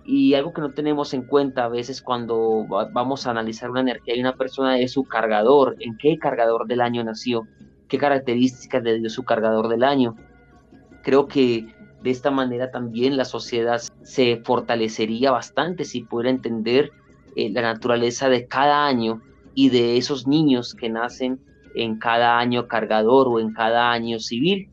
[0.07, 4.14] Y algo que no tenemos en cuenta a veces cuando vamos a analizar una energía
[4.14, 7.47] de una persona es su cargador, en qué cargador del año nació,
[7.88, 10.16] qué características le dio su cargador del año.
[11.03, 11.66] Creo que
[12.03, 16.92] de esta manera también la sociedad se fortalecería bastante si pudiera entender
[17.35, 19.23] eh, la naturaleza de cada año
[19.55, 21.40] y de esos niños que nacen
[21.75, 24.69] en cada año cargador o en cada año civil,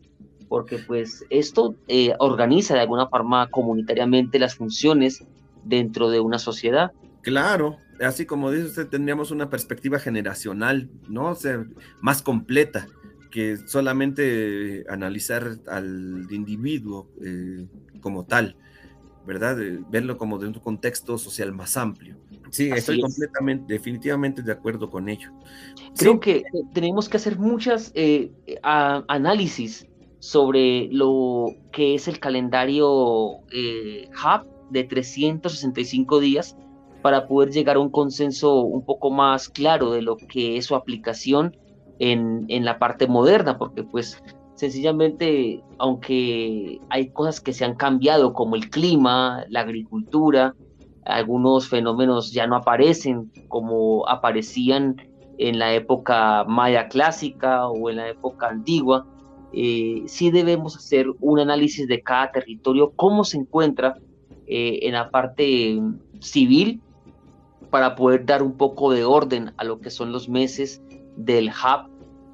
[0.53, 5.25] porque pues esto eh, organiza de alguna forma comunitariamente las funciones
[5.63, 6.91] dentro de una sociedad.
[7.23, 11.31] Claro, así como dice usted, tendríamos una perspectiva generacional, ¿no?
[11.31, 11.65] O sea,
[12.01, 12.85] más completa
[13.31, 17.65] que solamente analizar al individuo eh,
[17.99, 18.55] como tal,
[19.25, 19.57] ¿verdad?
[19.89, 22.15] verlo como de un contexto social más amplio.
[22.51, 25.31] Sí, estoy completamente, definitivamente de acuerdo con ello.
[25.97, 26.43] Creo que
[26.75, 29.87] tenemos que hacer muchas eh, análisis
[30.23, 36.55] sobre lo que es el calendario eh, HUB de 365 días
[37.01, 40.75] para poder llegar a un consenso un poco más claro de lo que es su
[40.75, 41.57] aplicación
[41.99, 44.23] en, en la parte moderna, porque pues
[44.55, 50.55] sencillamente, aunque hay cosas que se han cambiado como el clima, la agricultura,
[51.03, 54.95] algunos fenómenos ya no aparecen como aparecían
[55.37, 59.05] en la época maya clásica o en la época antigua,
[59.53, 63.97] eh, sí debemos hacer un análisis de cada territorio, cómo se encuentra
[64.47, 65.79] eh, en la parte
[66.19, 66.81] civil,
[67.69, 70.81] para poder dar un poco de orden a lo que son los meses
[71.17, 71.93] del hub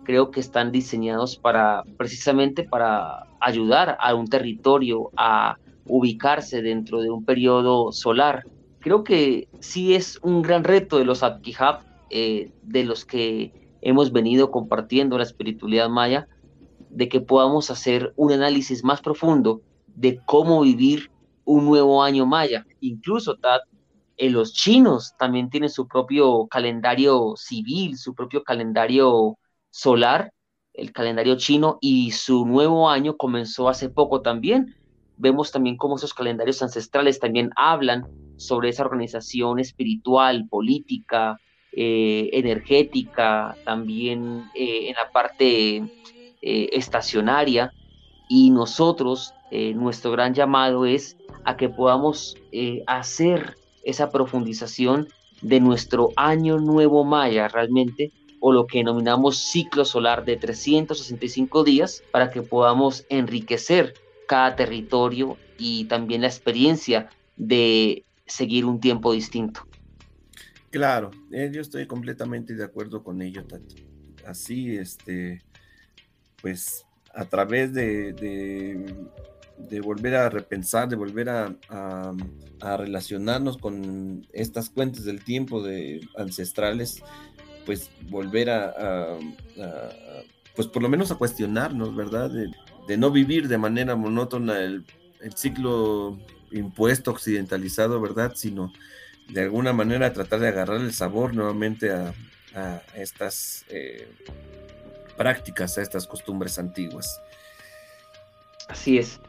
[0.10, 7.12] creo que están diseñados para precisamente para ayudar a un territorio a ubicarse dentro de
[7.12, 8.44] un periodo solar.
[8.80, 14.12] Creo que sí es un gran reto de los Abkihab, eh, de los que hemos
[14.12, 16.28] venido compartiendo la espiritualidad maya,
[16.89, 19.62] de que podamos hacer un análisis más profundo
[19.95, 21.12] de cómo vivir
[21.45, 22.65] un nuevo año maya.
[22.80, 23.62] Incluso, Tad,
[24.17, 29.37] eh, los chinos también tienen su propio calendario civil, su propio calendario
[29.69, 30.31] solar,
[30.73, 34.75] el calendario chino, y su nuevo año comenzó hace poco también.
[35.17, 41.40] Vemos también cómo esos calendarios ancestrales también hablan sobre esa organización espiritual, política,
[41.71, 45.83] eh, energética, también eh, en la parte
[46.42, 47.71] eh, estacionaria.
[48.27, 52.37] Y nosotros, nuestro gran llamado es a que podamos
[52.85, 55.08] hacer esa profundización
[55.42, 62.04] de nuestro año nuevo maya realmente o lo que denominamos ciclo solar de 365 días
[62.12, 63.94] para que podamos enriquecer
[64.27, 69.62] cada territorio y también la experiencia de seguir un tiempo distinto.
[70.69, 73.44] Claro, eh, yo estoy completamente de acuerdo con ello,
[74.25, 75.42] Así, este,
[76.42, 78.13] pues a través de,
[79.58, 81.56] de, volver a repensar, de volver a,
[82.62, 87.02] relacionarnos con estas cuentas del tiempo de ancestrales,
[87.65, 89.17] pues volver a,
[90.56, 92.31] pues por lo menos a cuestionarnos, ¿verdad?
[92.31, 94.83] De, no vivir de manera monótona el,
[95.21, 96.17] el, ciclo
[96.52, 98.31] impuesto, occidentalizado, ¿verdad?
[98.35, 98.73] Sino
[99.29, 102.13] de alguna manera tratar de agarrar el sabor nuevamente a,
[102.96, 104.08] estas eh,
[105.20, 107.22] prácticas, a estas costumbres antiguas.
[108.70, 109.20] Así es.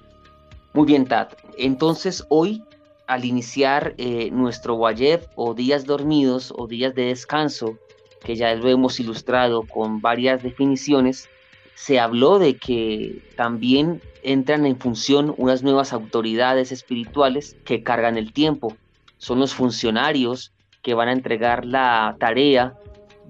[0.72, 1.34] Muy bien, Tat.
[1.58, 2.62] Entonces, hoy,
[3.08, 7.76] al iniciar eh, nuestro Wayeb o días dormidos o días de descanso,
[8.22, 11.28] que ya lo hemos ilustrado con varias definiciones,
[11.74, 18.32] se habló de que también entran en función unas nuevas autoridades espirituales que cargan el
[18.32, 18.76] tiempo.
[19.18, 22.74] Son los funcionarios que van a entregar la tarea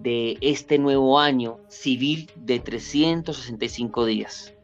[0.03, 4.55] de este nuevo año civil de 365 días.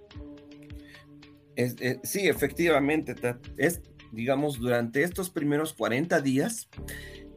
[1.57, 3.15] Eh, sí, efectivamente,
[3.57, 3.81] es,
[4.13, 6.69] digamos, durante estos primeros 40 días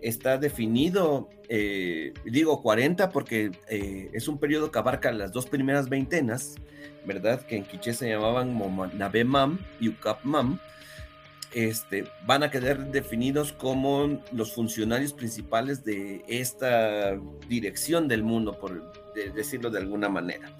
[0.01, 5.89] está definido, eh, digo 40 porque eh, es un periodo que abarca las dos primeras
[5.89, 6.55] veintenas,
[7.05, 7.45] ¿verdad?
[7.45, 8.57] Que en quiché se llamaban
[8.97, 10.59] Nabemam y Ukapmam,
[11.53, 18.93] este, van a quedar definidos como los funcionarios principales de esta dirección del mundo, por
[19.35, 20.51] decirlo de alguna manera.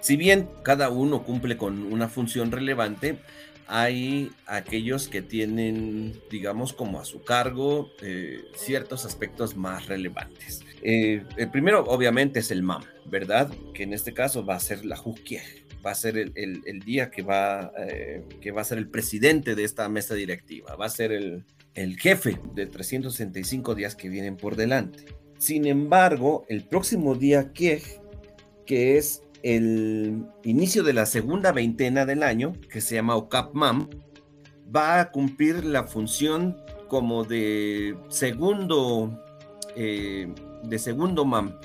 [0.00, 3.18] Si bien cada uno cumple con una función relevante,
[3.66, 10.64] hay aquellos que tienen, digamos, como a su cargo eh, ciertos aspectos más relevantes.
[10.82, 13.50] Eh, el primero, obviamente, es el MAM, ¿verdad?
[13.74, 17.22] Que en este caso va a ser la Jukiej va a ser el, día que
[17.22, 21.12] va, eh, que va a ser el presidente de esta mesa directiva, va a ser
[21.12, 21.44] el,
[21.98, 25.04] jefe de 365 días que vienen por delante.
[25.38, 27.82] Sin embargo, el próximo día que,
[28.66, 33.88] que es el inicio de la segunda veintena del año, que se llama OCAPMAM,
[34.74, 36.58] va a cumplir la función
[36.88, 39.18] como de segundo,
[39.76, 40.28] eh,
[40.64, 41.58] de segundo MAM,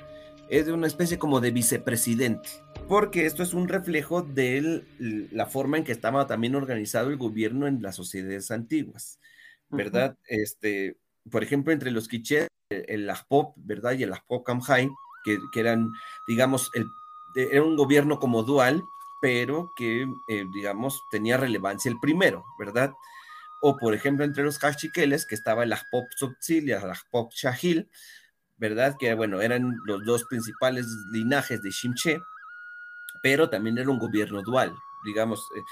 [0.49, 4.83] es de una especie como de vicepresidente porque esto es un reflejo de
[5.31, 9.19] la forma en que estaba también organizado el gobierno en las sociedades antiguas,
[9.69, 10.17] ¿verdad?
[10.27, 10.97] Este,
[11.29, 13.93] por ejemplo, entre los quichés, el Ajpop, ¿verdad?
[13.93, 14.89] Y el Ajpop Kamhai,
[15.23, 15.91] que, que, eran,
[16.27, 16.85] digamos, el,
[17.35, 18.83] era un gobierno como dual,
[19.21, 22.93] pero que, eh, digamos, tenía relevancia el primero, ¿verdad?
[23.61, 27.89] O, por ejemplo, entre los Cachiqueles, que estaba el Ajpop Tzotzil y el Ajpop Shahil,
[28.57, 28.95] ¿verdad?
[28.99, 32.19] Que, bueno, eran los dos principales linajes de Shimche,
[33.25, 35.63] pero también era un gobierno dual, digamos, eh,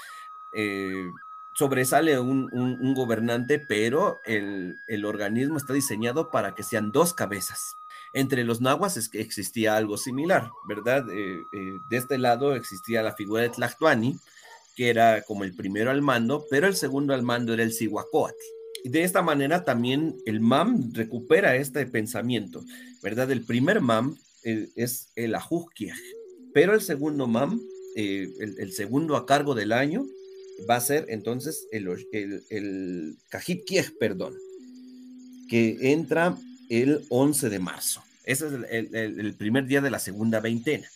[0.56, 1.08] eh,
[1.54, 7.76] sobresale un, gobernante, pero el, organismo está diseñado para que sean dos cabezas.
[8.12, 11.06] Entre los nahuas es que existía algo similar, ¿verdad?
[11.12, 11.38] Eh,
[11.90, 14.18] de este lado existía la figura de Tlactuani,
[14.74, 18.34] que era como el primero al mando, pero el segundo al mando era el Cihuacóatl.
[18.82, 22.64] Y de esta manera también el MAM recupera este pensamiento,
[23.00, 23.30] ¿verdad?
[23.30, 25.96] El primer MAM es el Ajujkiaj,
[26.54, 27.60] pero el segundo MAM,
[27.96, 30.06] eh, el, segundo a cargo del año,
[30.70, 33.16] va a ser entonces el, el, el
[33.98, 34.34] perdón,
[35.50, 36.38] que entra
[36.70, 38.02] el 11 de marzo.
[38.22, 40.88] Ese es el, primer día de la segunda veintena.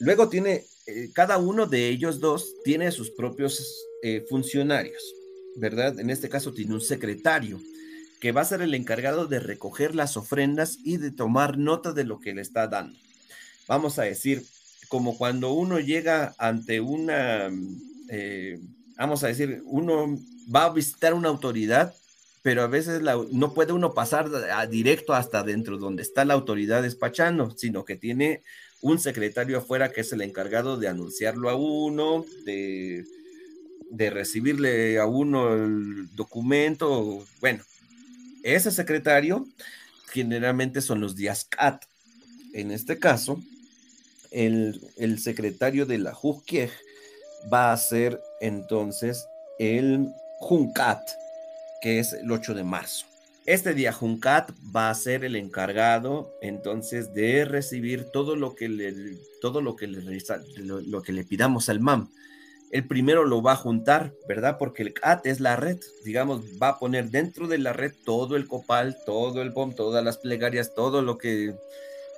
[0.00, 5.02] Luego tiene, eh, cada uno de ellos dos tiene sus propios eh, funcionarios,
[5.56, 6.00] ¿verdad?
[6.00, 7.60] En este caso tiene un secretario
[8.18, 12.04] que va a ser el encargado de recoger las ofrendas y de tomar nota de
[12.04, 12.98] lo que le está dando.
[13.68, 14.44] Vamos a decir,
[14.92, 17.50] como cuando uno llega ante una,
[18.10, 18.60] eh,
[18.98, 20.18] vamos a decir, uno
[20.54, 21.94] va a visitar una autoridad,
[22.42, 24.28] pero a veces no puede uno pasar
[24.68, 28.42] directo hasta dentro donde está la autoridad despachando, sino que tiene
[28.82, 33.06] un secretario afuera que es el encargado de anunciarlo a uno, de,
[33.88, 37.64] de recibirle a uno el documento, bueno,
[38.42, 39.48] ese secretario
[40.08, 41.82] generalmente son los días CAT.
[42.52, 43.42] En este caso,
[44.32, 46.70] el, secretario de la Juzquiej
[47.52, 49.26] va a ser entonces
[49.58, 51.00] el Juncat,
[51.80, 53.06] que es el 8 de marzo.
[53.44, 58.94] Este día Juncat va a ser el encargado entonces de recibir todo lo que le,
[59.40, 60.00] todo lo que le,
[60.56, 62.08] lo, que le pidamos al MAM.
[62.70, 64.58] el primero lo va a juntar, ¿verdad?
[64.58, 68.36] Porque el CAT es la red, digamos, va a poner dentro de la red todo
[68.36, 71.54] el copal, todo el BOM, todas las plegarias, todo lo que,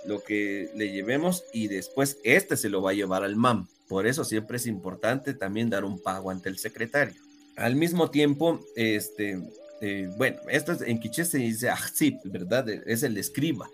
[0.06, 3.68] lo que le llevemos y después este se lo va a llevar al MAM.
[3.88, 7.20] Por eso siempre es importante también dar un pago ante el secretario.
[7.56, 9.38] Al mismo tiempo, este,
[9.80, 12.68] eh, bueno, esto es, en quiché se dice sí, ¿verdad?
[12.68, 13.68] Es el escriba,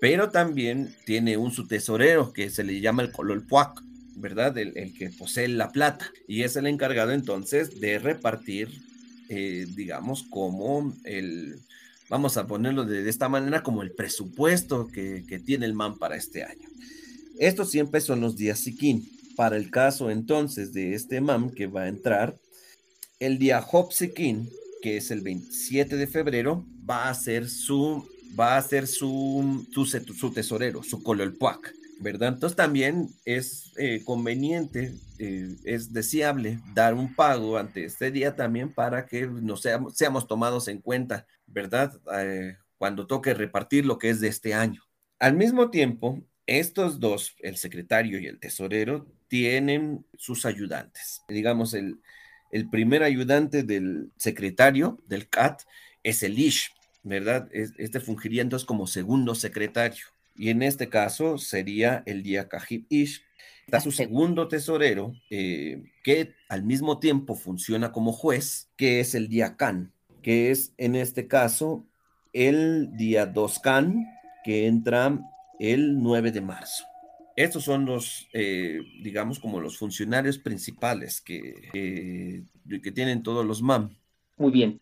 [0.00, 3.80] pero también tiene un su tesorero que se le llama el cololpuac,
[4.16, 4.56] ¿verdad?
[4.58, 8.68] El, que posee la plata y es el encargado entonces de repartir,
[9.28, 11.58] eh, digamos, como el,
[12.14, 16.44] vamos a ponerlo de, esta manera, como el presupuesto que, tiene el MAN para este
[16.44, 16.68] año.
[17.40, 19.10] Estos siempre son los días siquín.
[19.34, 22.36] Para el caso entonces de este MAM que va a entrar,
[23.18, 24.48] el día Hop Siquín,
[24.80, 28.08] que es el 27 de febrero, va a ser su,
[28.38, 31.74] va a ser su, su, su tesorero, su cololpuac.
[32.00, 32.34] ¿verdad?
[32.34, 38.72] Entonces también es eh, conveniente, eh, es deseable dar un pago ante este día también
[38.72, 39.62] para que nos
[39.94, 41.98] seamos tomados en cuenta, ¿verdad?
[42.18, 44.82] Eh, cuando toque repartir lo que es de este año.
[45.18, 51.22] Al mismo tiempo, estos dos, el secretario y el tesorero, tienen sus ayudantes.
[51.28, 52.00] Digamos, el,
[52.50, 55.62] el primer ayudante del secretario del CAT
[56.02, 57.48] es el ISH, ¿verdad?
[57.52, 60.04] Este fungiría entonces como segundo secretario
[60.36, 63.22] y en este caso sería el día Kajib Ish.
[63.66, 69.30] Está su segundo tesorero, eh, que al mismo tiempo funciona como juez, que es el
[69.56, 69.93] Khan,
[70.24, 71.84] que es en este caso
[72.32, 74.06] el día 2 Khan,
[74.42, 75.18] que entra
[75.60, 76.84] el 9 de marzo.
[77.36, 82.42] Estos son los, eh, digamos, como los funcionarios principales que,
[82.82, 83.96] que tienen todos los MAM.
[84.38, 84.80] Muy bien.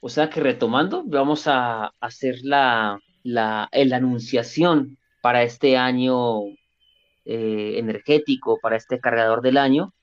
[0.00, 6.42] O sea que retomando, vamos a hacer la, la, anunciación para este año
[7.24, 9.94] eh, energético, para este cargador del año,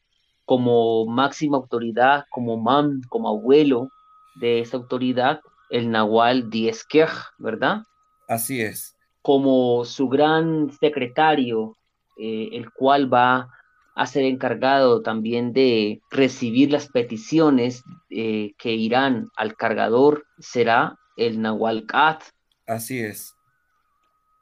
[0.45, 3.89] como máxima autoridad, como mam, como abuelo
[4.35, 7.83] de esta autoridad, el Nahual Diezquej, ¿verdad?
[8.27, 8.95] Así es.
[9.21, 11.75] Como su gran secretario,
[12.17, 13.49] eh, el cual va
[13.95, 21.41] a ser encargado también de recibir las peticiones eh, que irán al cargador, será el
[21.41, 22.23] Nahual Kat,
[22.69, 23.35] Así es.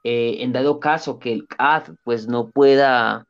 [0.03, 3.25] Eh, en dado caso que el CAD pues no pueda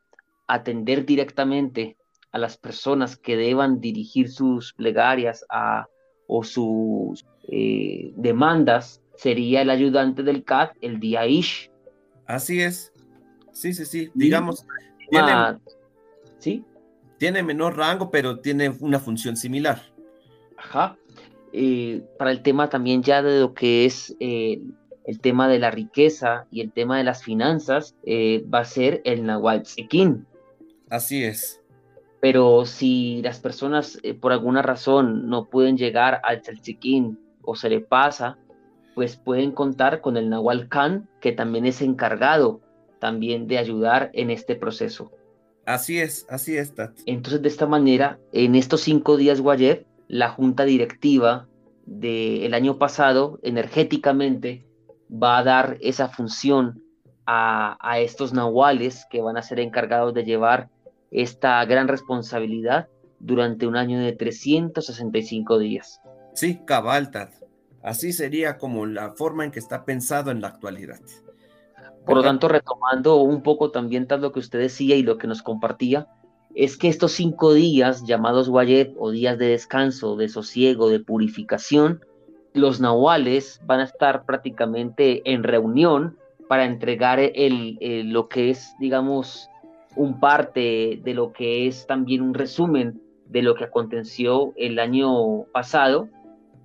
[0.48, 1.96] atender directamente
[2.32, 5.86] a las personas que deban dirigir sus plegarias a,
[6.28, 11.70] o sus eh, demandas, sería el ayudante del CAD, el día Ish.
[12.26, 12.92] Así es.
[13.52, 14.10] Sí, sí, sí.
[14.14, 14.64] Digamos,
[15.10, 15.32] tiene,
[16.38, 16.64] ¿sí?
[17.18, 19.82] tiene menor rango, pero tiene una función similar.
[20.56, 20.96] Ajá.
[21.52, 24.14] Eh, para el tema también ya de lo que es
[25.08, 29.00] el tema de la riqueza y el tema de las finanzas eh, va a ser
[29.04, 30.26] el Nahual Tzekin.
[30.90, 31.57] Así es.
[32.20, 37.68] Pero si las personas eh, por alguna razón no pueden llegar al Tzekin o se
[37.68, 38.38] le pasa,
[38.94, 42.60] pues pueden contar con el Nahual Khan, que también es encargado
[42.98, 45.12] también de ayudar en este proceso.
[45.64, 46.72] Así es, así es,
[47.06, 51.46] Entonces, de esta manera, en estos cinco días, Guayet, la junta directiva
[51.84, 54.66] del año pasado, energéticamente,
[55.10, 56.82] va a dar esa función
[57.26, 60.70] a, estos nahuales que van a ser encargados de llevar
[61.10, 62.88] esta gran responsabilidad
[63.20, 66.00] durante un año de 365 días.
[66.34, 67.30] Sí, cabaltad.
[67.82, 71.00] Así sería como la forma en que está pensado en la actualidad.
[72.04, 75.42] Por lo tanto, retomando un poco también lo que usted decía y lo que nos
[75.42, 76.08] compartía,
[76.54, 82.00] es que estos cinco días llamados Wayet o días de descanso, de sosiego, de purificación,
[82.54, 86.16] los nahuales van a estar prácticamente en reunión
[86.48, 87.78] para entregar el,
[88.10, 89.48] lo que es, digamos,
[89.98, 95.44] un parte de lo que es también un resumen de lo que aconteció el año
[95.52, 96.08] pasado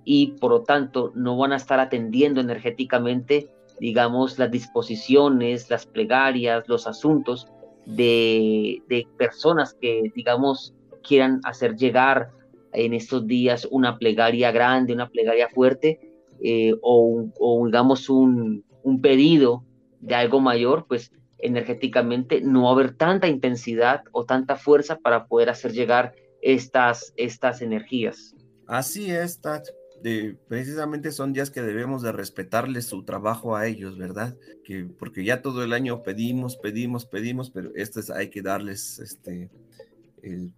[0.04, 6.64] y por lo tanto no van a estar atendiendo energéticamente, digamos, las disposiciones, las plegarias,
[6.68, 7.48] los asuntos
[7.84, 12.30] de, de personas que, digamos, quieran hacer llegar
[12.72, 16.00] en estos días una plegaria grande, una plegaria fuerte,
[16.42, 18.64] eh, o, digamos un,
[19.00, 19.64] pedido
[20.00, 25.26] de algo mayor, pues energéticamente no va a haber tanta intensidad o tanta fuerza para
[25.26, 28.34] poder hacer llegar estas, estas energías.
[28.66, 29.66] Así es, Tat.
[30.02, 34.36] De, precisamente son días que debemos de respetarles su trabajo a ellos, ¿verdad?
[34.62, 39.50] Que porque ya todo el año pedimos, pedimos, pedimos, pero estos hay que darles este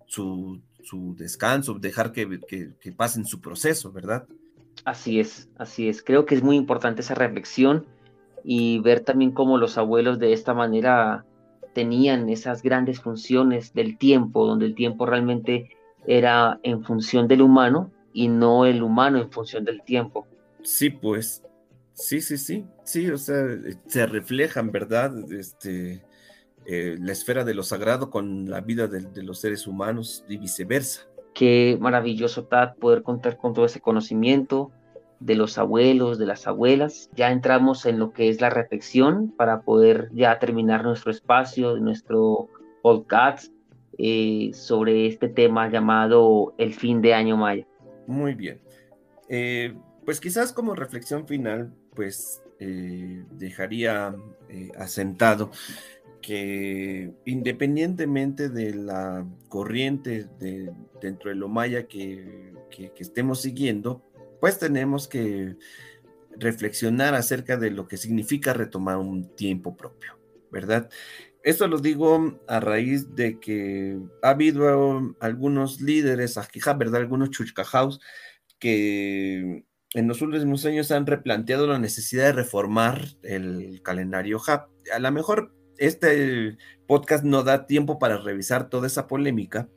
[0.07, 2.41] su, su descanso, dejar que,
[2.81, 4.27] que, pasen su proceso, ¿verdad?
[4.85, 6.03] Así es, así es.
[6.03, 7.87] Creo que es muy importante esa reflexión
[8.49, 11.27] y ver también cómo los abuelos de esta manera
[11.75, 15.71] tenían esas grandes funciones del tiempo, donde el tiempo realmente
[16.07, 20.29] era en función del humano y no el humano en función del tiempo.
[20.63, 21.43] Sí, pues,
[21.93, 23.45] sí, sí, sí, sí, o sea,
[23.89, 25.13] se reflejan, ¿verdad?
[25.33, 26.05] Este,
[26.67, 31.09] eh, la esfera de lo sagrado con la vida de, los seres humanos y viceversa.
[31.35, 34.71] Qué maravilloso, Tad, poder contar con todo ese conocimiento
[35.21, 37.11] de los abuelos, de las abuelas.
[37.15, 42.49] Ya entramos en lo que es la reflexión para poder ya terminar nuestro espacio, nuestro
[42.83, 43.53] podcast
[43.99, 47.67] eh, sobre este tema llamado el fin de año maya.
[48.07, 48.61] Muy bien.
[49.29, 54.15] Eh, pues quizás como reflexión final, pues eh, dejaría
[54.79, 55.51] asentado
[56.27, 62.53] que independientemente de la corriente de, dentro de lo maya que,
[62.99, 64.03] estemos siguiendo,
[64.41, 65.57] pues tenemos que
[66.39, 70.19] reflexionar acerca de lo que significa retomar un tiempo propio,
[70.51, 70.91] ¿verdad?
[71.43, 76.39] Esto lo digo a raíz de que ha habido algunos líderes,
[76.77, 77.01] ¿verdad?
[77.01, 78.01] Algunos chuchcajaus
[78.59, 79.65] que
[79.95, 84.41] en los últimos años han replanteado la necesidad de reformar el calendario.
[84.49, 89.69] A lo mejor este podcast no da tiempo para revisar toda esa polémica,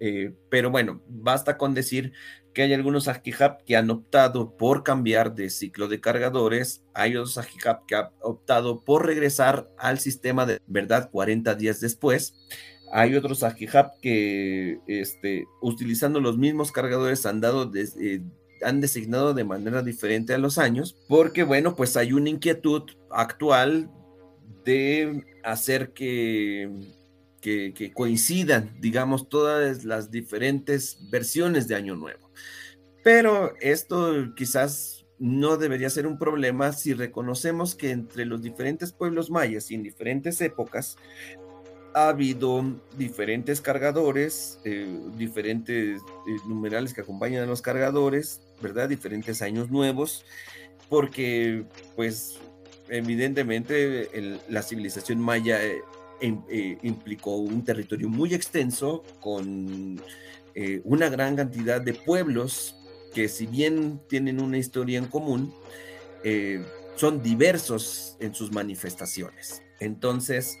[0.00, 2.12] eh, pero bueno, basta con decir
[2.56, 7.36] que hay algunos Ajihab que han optado por cambiar de ciclo de cargadores, hay otros
[7.36, 12.32] Ajihab que han optado por regresar al sistema de verdad 40 días después.
[12.90, 18.22] Hay otros Ajihab que este, utilizando los mismos cargadores han dado eh,
[18.62, 23.90] han designado de manera diferente a los años, porque bueno, pues hay una inquietud actual
[24.64, 26.70] de hacer que
[27.42, 32.25] que, coincidan, digamos, todas las diferentes versiones de Año Nuevo.
[33.06, 39.30] Pero esto quizás no debería ser un problema si reconocemos que entre los diferentes pueblos
[39.30, 40.96] mayas y en diferentes épocas
[41.94, 42.64] ha habido
[42.98, 48.88] diferentes cargadores, eh, diferentes eh, numerales que acompañan a los cargadores, ¿verdad?
[48.88, 50.24] Diferentes años nuevos,
[50.88, 52.40] porque pues
[52.88, 60.02] evidentemente la civilización maya eh, implicó un territorio muy extenso con
[60.84, 62.75] una gran cantidad de pueblos
[63.16, 65.54] que si bien tienen una historia en común,
[66.22, 66.62] eh,
[66.96, 69.62] son diversos en sus manifestaciones.
[69.80, 70.58] Entonces,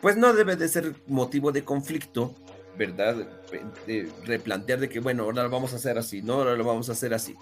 [0.00, 2.36] pues no debe de ser motivo de conflicto,
[2.78, 3.28] ¿verdad?
[3.88, 6.88] De replantear de que, bueno, ahora lo vamos a hacer así, no, ahora lo vamos
[6.88, 7.34] a hacer así.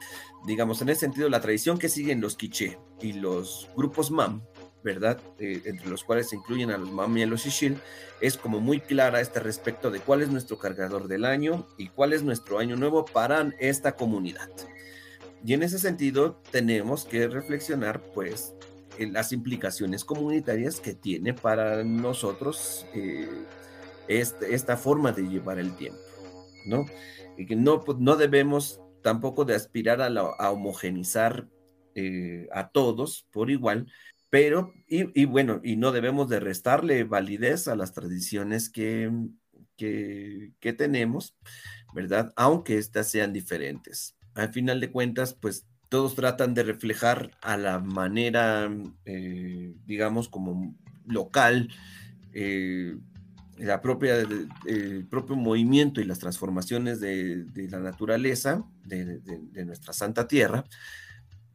[0.46, 4.40] Digamos, en ese sentido, la tradición que siguen los quiché y los grupos MAM
[4.82, 5.18] ¿verdad?
[5.38, 7.78] Eh, entre los cuales se incluyen a los Mami y Shishil,
[8.20, 12.12] es como muy clara este respecto de cuál es nuestro cargador del año y cuál
[12.12, 14.50] es nuestro año nuevo para esta comunidad.
[15.44, 18.54] Y en ese sentido tenemos que reflexionar pues
[18.98, 23.28] en las implicaciones comunitarias que tiene para nosotros eh,
[24.08, 26.00] este, esta forma de llevar el tiempo,
[26.66, 26.86] ¿no?
[27.36, 31.46] Y que no, pues, no debemos tampoco de aspirar a, homogenizar
[31.94, 33.86] eh, a todos por igual,
[34.30, 39.10] pero, y, bueno, y no debemos de restarle validez a las tradiciones que,
[39.76, 41.34] que, tenemos,
[41.94, 42.32] ¿verdad?
[42.36, 44.16] Aunque éstas sean diferentes.
[44.34, 48.70] Al final de cuentas, pues todos tratan de reflejar a la manera,
[49.06, 50.76] eh, digamos, como
[51.06, 51.70] local,
[52.34, 52.98] eh,
[53.56, 54.18] la propia,
[54.66, 60.64] el propio movimiento y las transformaciones de, la naturaleza, de, de, nuestra santa tierra,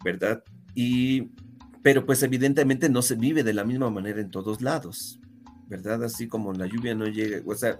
[0.04, 0.44] ¿verdad?
[0.76, 1.32] Y
[1.84, 5.20] pero pues evidentemente no se vive de la misma manera en todos lados,
[5.68, 6.04] ¿verdad?
[6.04, 7.80] Así como la lluvia no llega, o sea,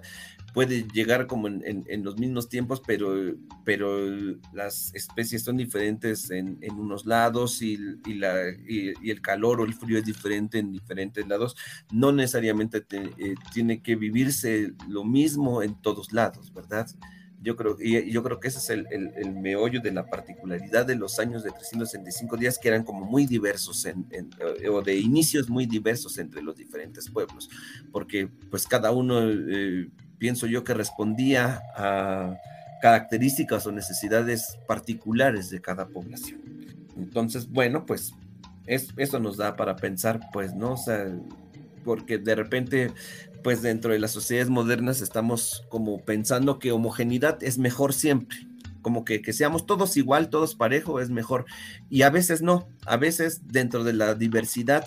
[0.52, 3.34] puede llegar como en, los mismos tiempos, pero,
[3.64, 4.06] pero
[4.52, 7.76] las especies son diferentes en, unos lados y,
[8.06, 11.56] la, y, el calor o el frío es diferente en diferentes lados.
[11.90, 16.86] No necesariamente eh, tiene que vivirse lo mismo en todos lados, ¿verdad?
[17.44, 20.96] Yo creo, y yo creo que ese es el, el, meollo de la particularidad de
[20.96, 24.06] los años de 365 días, que eran como muy diversos, en,
[24.70, 27.50] o de inicios muy diversos entre los diferentes pueblos,
[27.92, 32.34] porque pues cada uno, eh, pienso yo, que respondía a
[32.80, 36.40] características o necesidades particulares de cada población.
[36.96, 38.14] Entonces, bueno, pues
[38.66, 40.72] es, eso nos da para pensar, pues, ¿no?
[40.72, 41.14] O sea,
[41.84, 42.90] porque de repente
[43.44, 48.38] pues dentro de las sociedades modernas estamos como pensando que homogeneidad es mejor siempre,
[48.80, 51.44] como que, que seamos todos igual, todos parejo es mejor.
[51.90, 54.86] Y a veces no, a veces dentro de la diversidad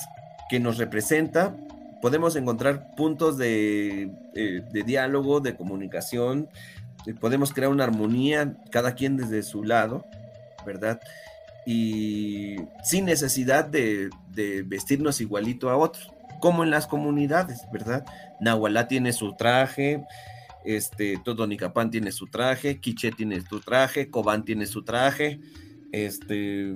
[0.50, 1.56] que nos representa,
[2.02, 6.50] podemos encontrar puntos de, eh, de diálogo, de comunicación,
[7.22, 10.04] podemos crear una armonía, cada quien desde su lado,
[10.66, 11.00] ¿verdad?
[11.68, 18.06] Y sin necesidad de, de vestirnos igualito a otros como en las comunidades, ¿verdad?
[18.40, 20.04] Nahualá tiene su traje,
[20.66, 25.40] este, Totonicapán tiene su traje, Quiché tiene su traje, Cobán tiene su traje,
[25.92, 26.76] este,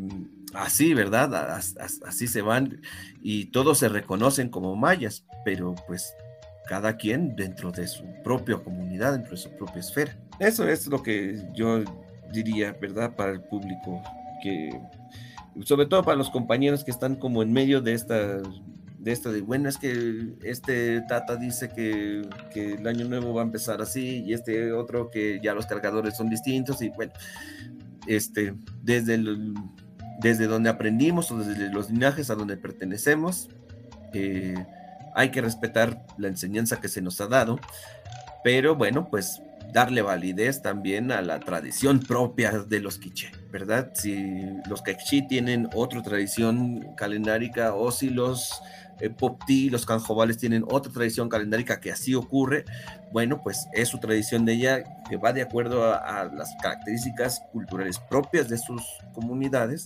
[0.53, 1.59] así, ¿verdad?
[2.05, 2.82] Así se van
[3.22, 6.16] y todos se reconocen como mayas, pero pues
[6.68, 10.18] cada quien dentro de su propia comunidad, dentro de su propia esfera.
[10.39, 11.84] Eso es lo que yo
[12.32, 13.14] diría, ¿verdad?
[13.16, 14.01] Para el público,
[14.41, 14.80] que
[15.66, 18.41] sobre todo para los compañeros que están como en medio de esta
[19.01, 22.21] de esto de, bueno, es que este Tata dice que,
[22.53, 26.15] que, el año nuevo va a empezar así y este otro que ya los cargadores
[26.15, 27.11] son distintos y bueno,
[28.05, 29.55] este, desde, el,
[30.19, 33.49] desde donde aprendimos o desde los linajes a donde pertenecemos,
[34.13, 34.53] eh,
[35.15, 37.59] hay que respetar la enseñanza que se nos ha dado,
[38.43, 39.41] pero bueno, pues
[39.73, 43.91] darle validez también a la tradición propia de los quiché, ¿verdad?
[43.95, 44.39] Si
[44.69, 48.61] los quiché tienen otra tradición calendárica o si los
[49.09, 52.65] Popti, los canjobales tienen otra tradición calendárica que así ocurre,
[53.11, 57.99] bueno, pues es su tradición de ella que va de acuerdo a, las características culturales
[58.09, 58.81] propias de sus
[59.13, 59.85] comunidades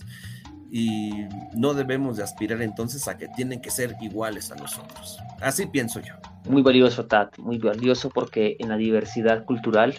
[0.70, 5.18] y no debemos de aspirar entonces a que tienen que ser iguales a nosotros.
[5.40, 6.14] Así pienso yo.
[6.48, 9.94] Muy valioso, Tat, muy valioso porque en la diversidad cultural,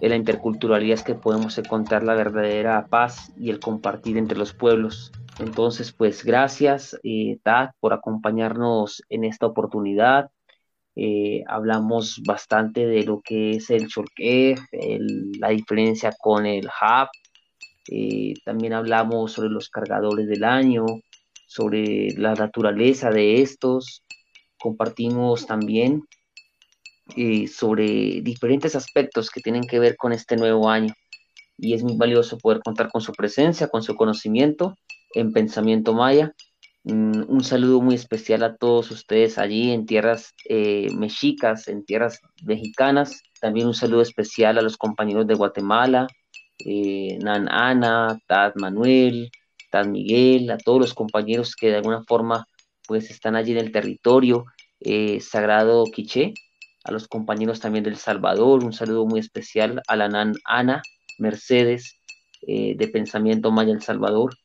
[0.00, 4.52] en la interculturalidad es que podemos encontrar la verdadera paz y el compartir entre los
[4.52, 5.12] pueblos.
[5.38, 7.38] Entonces, pues gracias, eh,
[7.80, 10.30] por acompañarnos en esta oportunidad.
[10.94, 14.58] Eh, hablamos bastante de lo que es el Cholquej,
[15.38, 17.08] la diferencia con el Hub.
[17.90, 20.86] Eh, también hablamos sobre los cargadores del año,
[21.46, 24.04] sobre la naturaleza de estos.
[24.58, 26.02] Compartimos también
[27.14, 30.94] eh, sobre diferentes aspectos que tienen que ver con este nuevo año.
[31.58, 34.74] Y es muy valioso poder contar con su presencia, con su conocimiento
[35.16, 36.34] en Pensamiento Maya.
[36.84, 42.20] Mm, un saludo muy especial a todos ustedes allí en tierras eh, mexicas, en tierras
[42.44, 43.22] mexicanas.
[43.40, 46.06] También un saludo especial a los compañeros de Guatemala,
[46.64, 49.30] eh, Nan Ana, Tad Manuel,
[49.70, 52.46] Tad Miguel, a todos los compañeros que de alguna forma
[52.86, 54.44] pues están allí en el territorio
[54.80, 56.34] eh, sagrado Quiché,
[56.84, 60.82] a los compañeros también del Salvador, un saludo muy especial a la Nan Ana
[61.18, 61.98] Mercedes
[62.46, 64.36] de Pensamiento Maya El Salvador,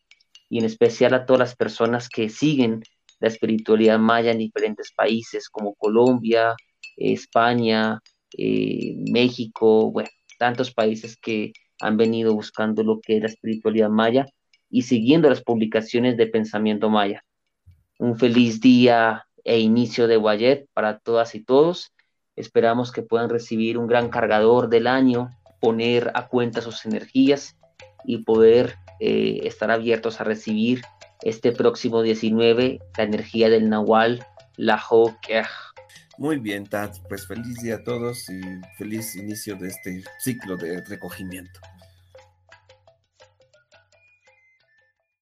[0.51, 2.83] y en especial a todas las personas que siguen
[3.21, 6.55] la espiritualidad maya en diferentes países como Colombia,
[6.97, 8.01] España,
[8.37, 14.25] eh, México, bueno, tantos países que han venido buscando lo que es la espiritualidad maya
[14.69, 17.23] y siguiendo las publicaciones de pensamiento maya.
[17.97, 21.93] Un feliz día e inicio de Guayet para todas y todos.
[22.35, 25.29] Esperamos que puedan recibir un gran cargador del año,
[25.61, 27.55] poner a cuenta sus energías
[28.03, 30.83] y poder eh, estar abiertos a recibir
[31.23, 34.23] este próximo 19 la energía del Nahual,
[34.57, 35.43] la Hokeh.
[36.19, 38.41] Muy bien, Tad, pues feliz día a todos y
[38.77, 41.59] feliz inicio de este ciclo de recogimiento.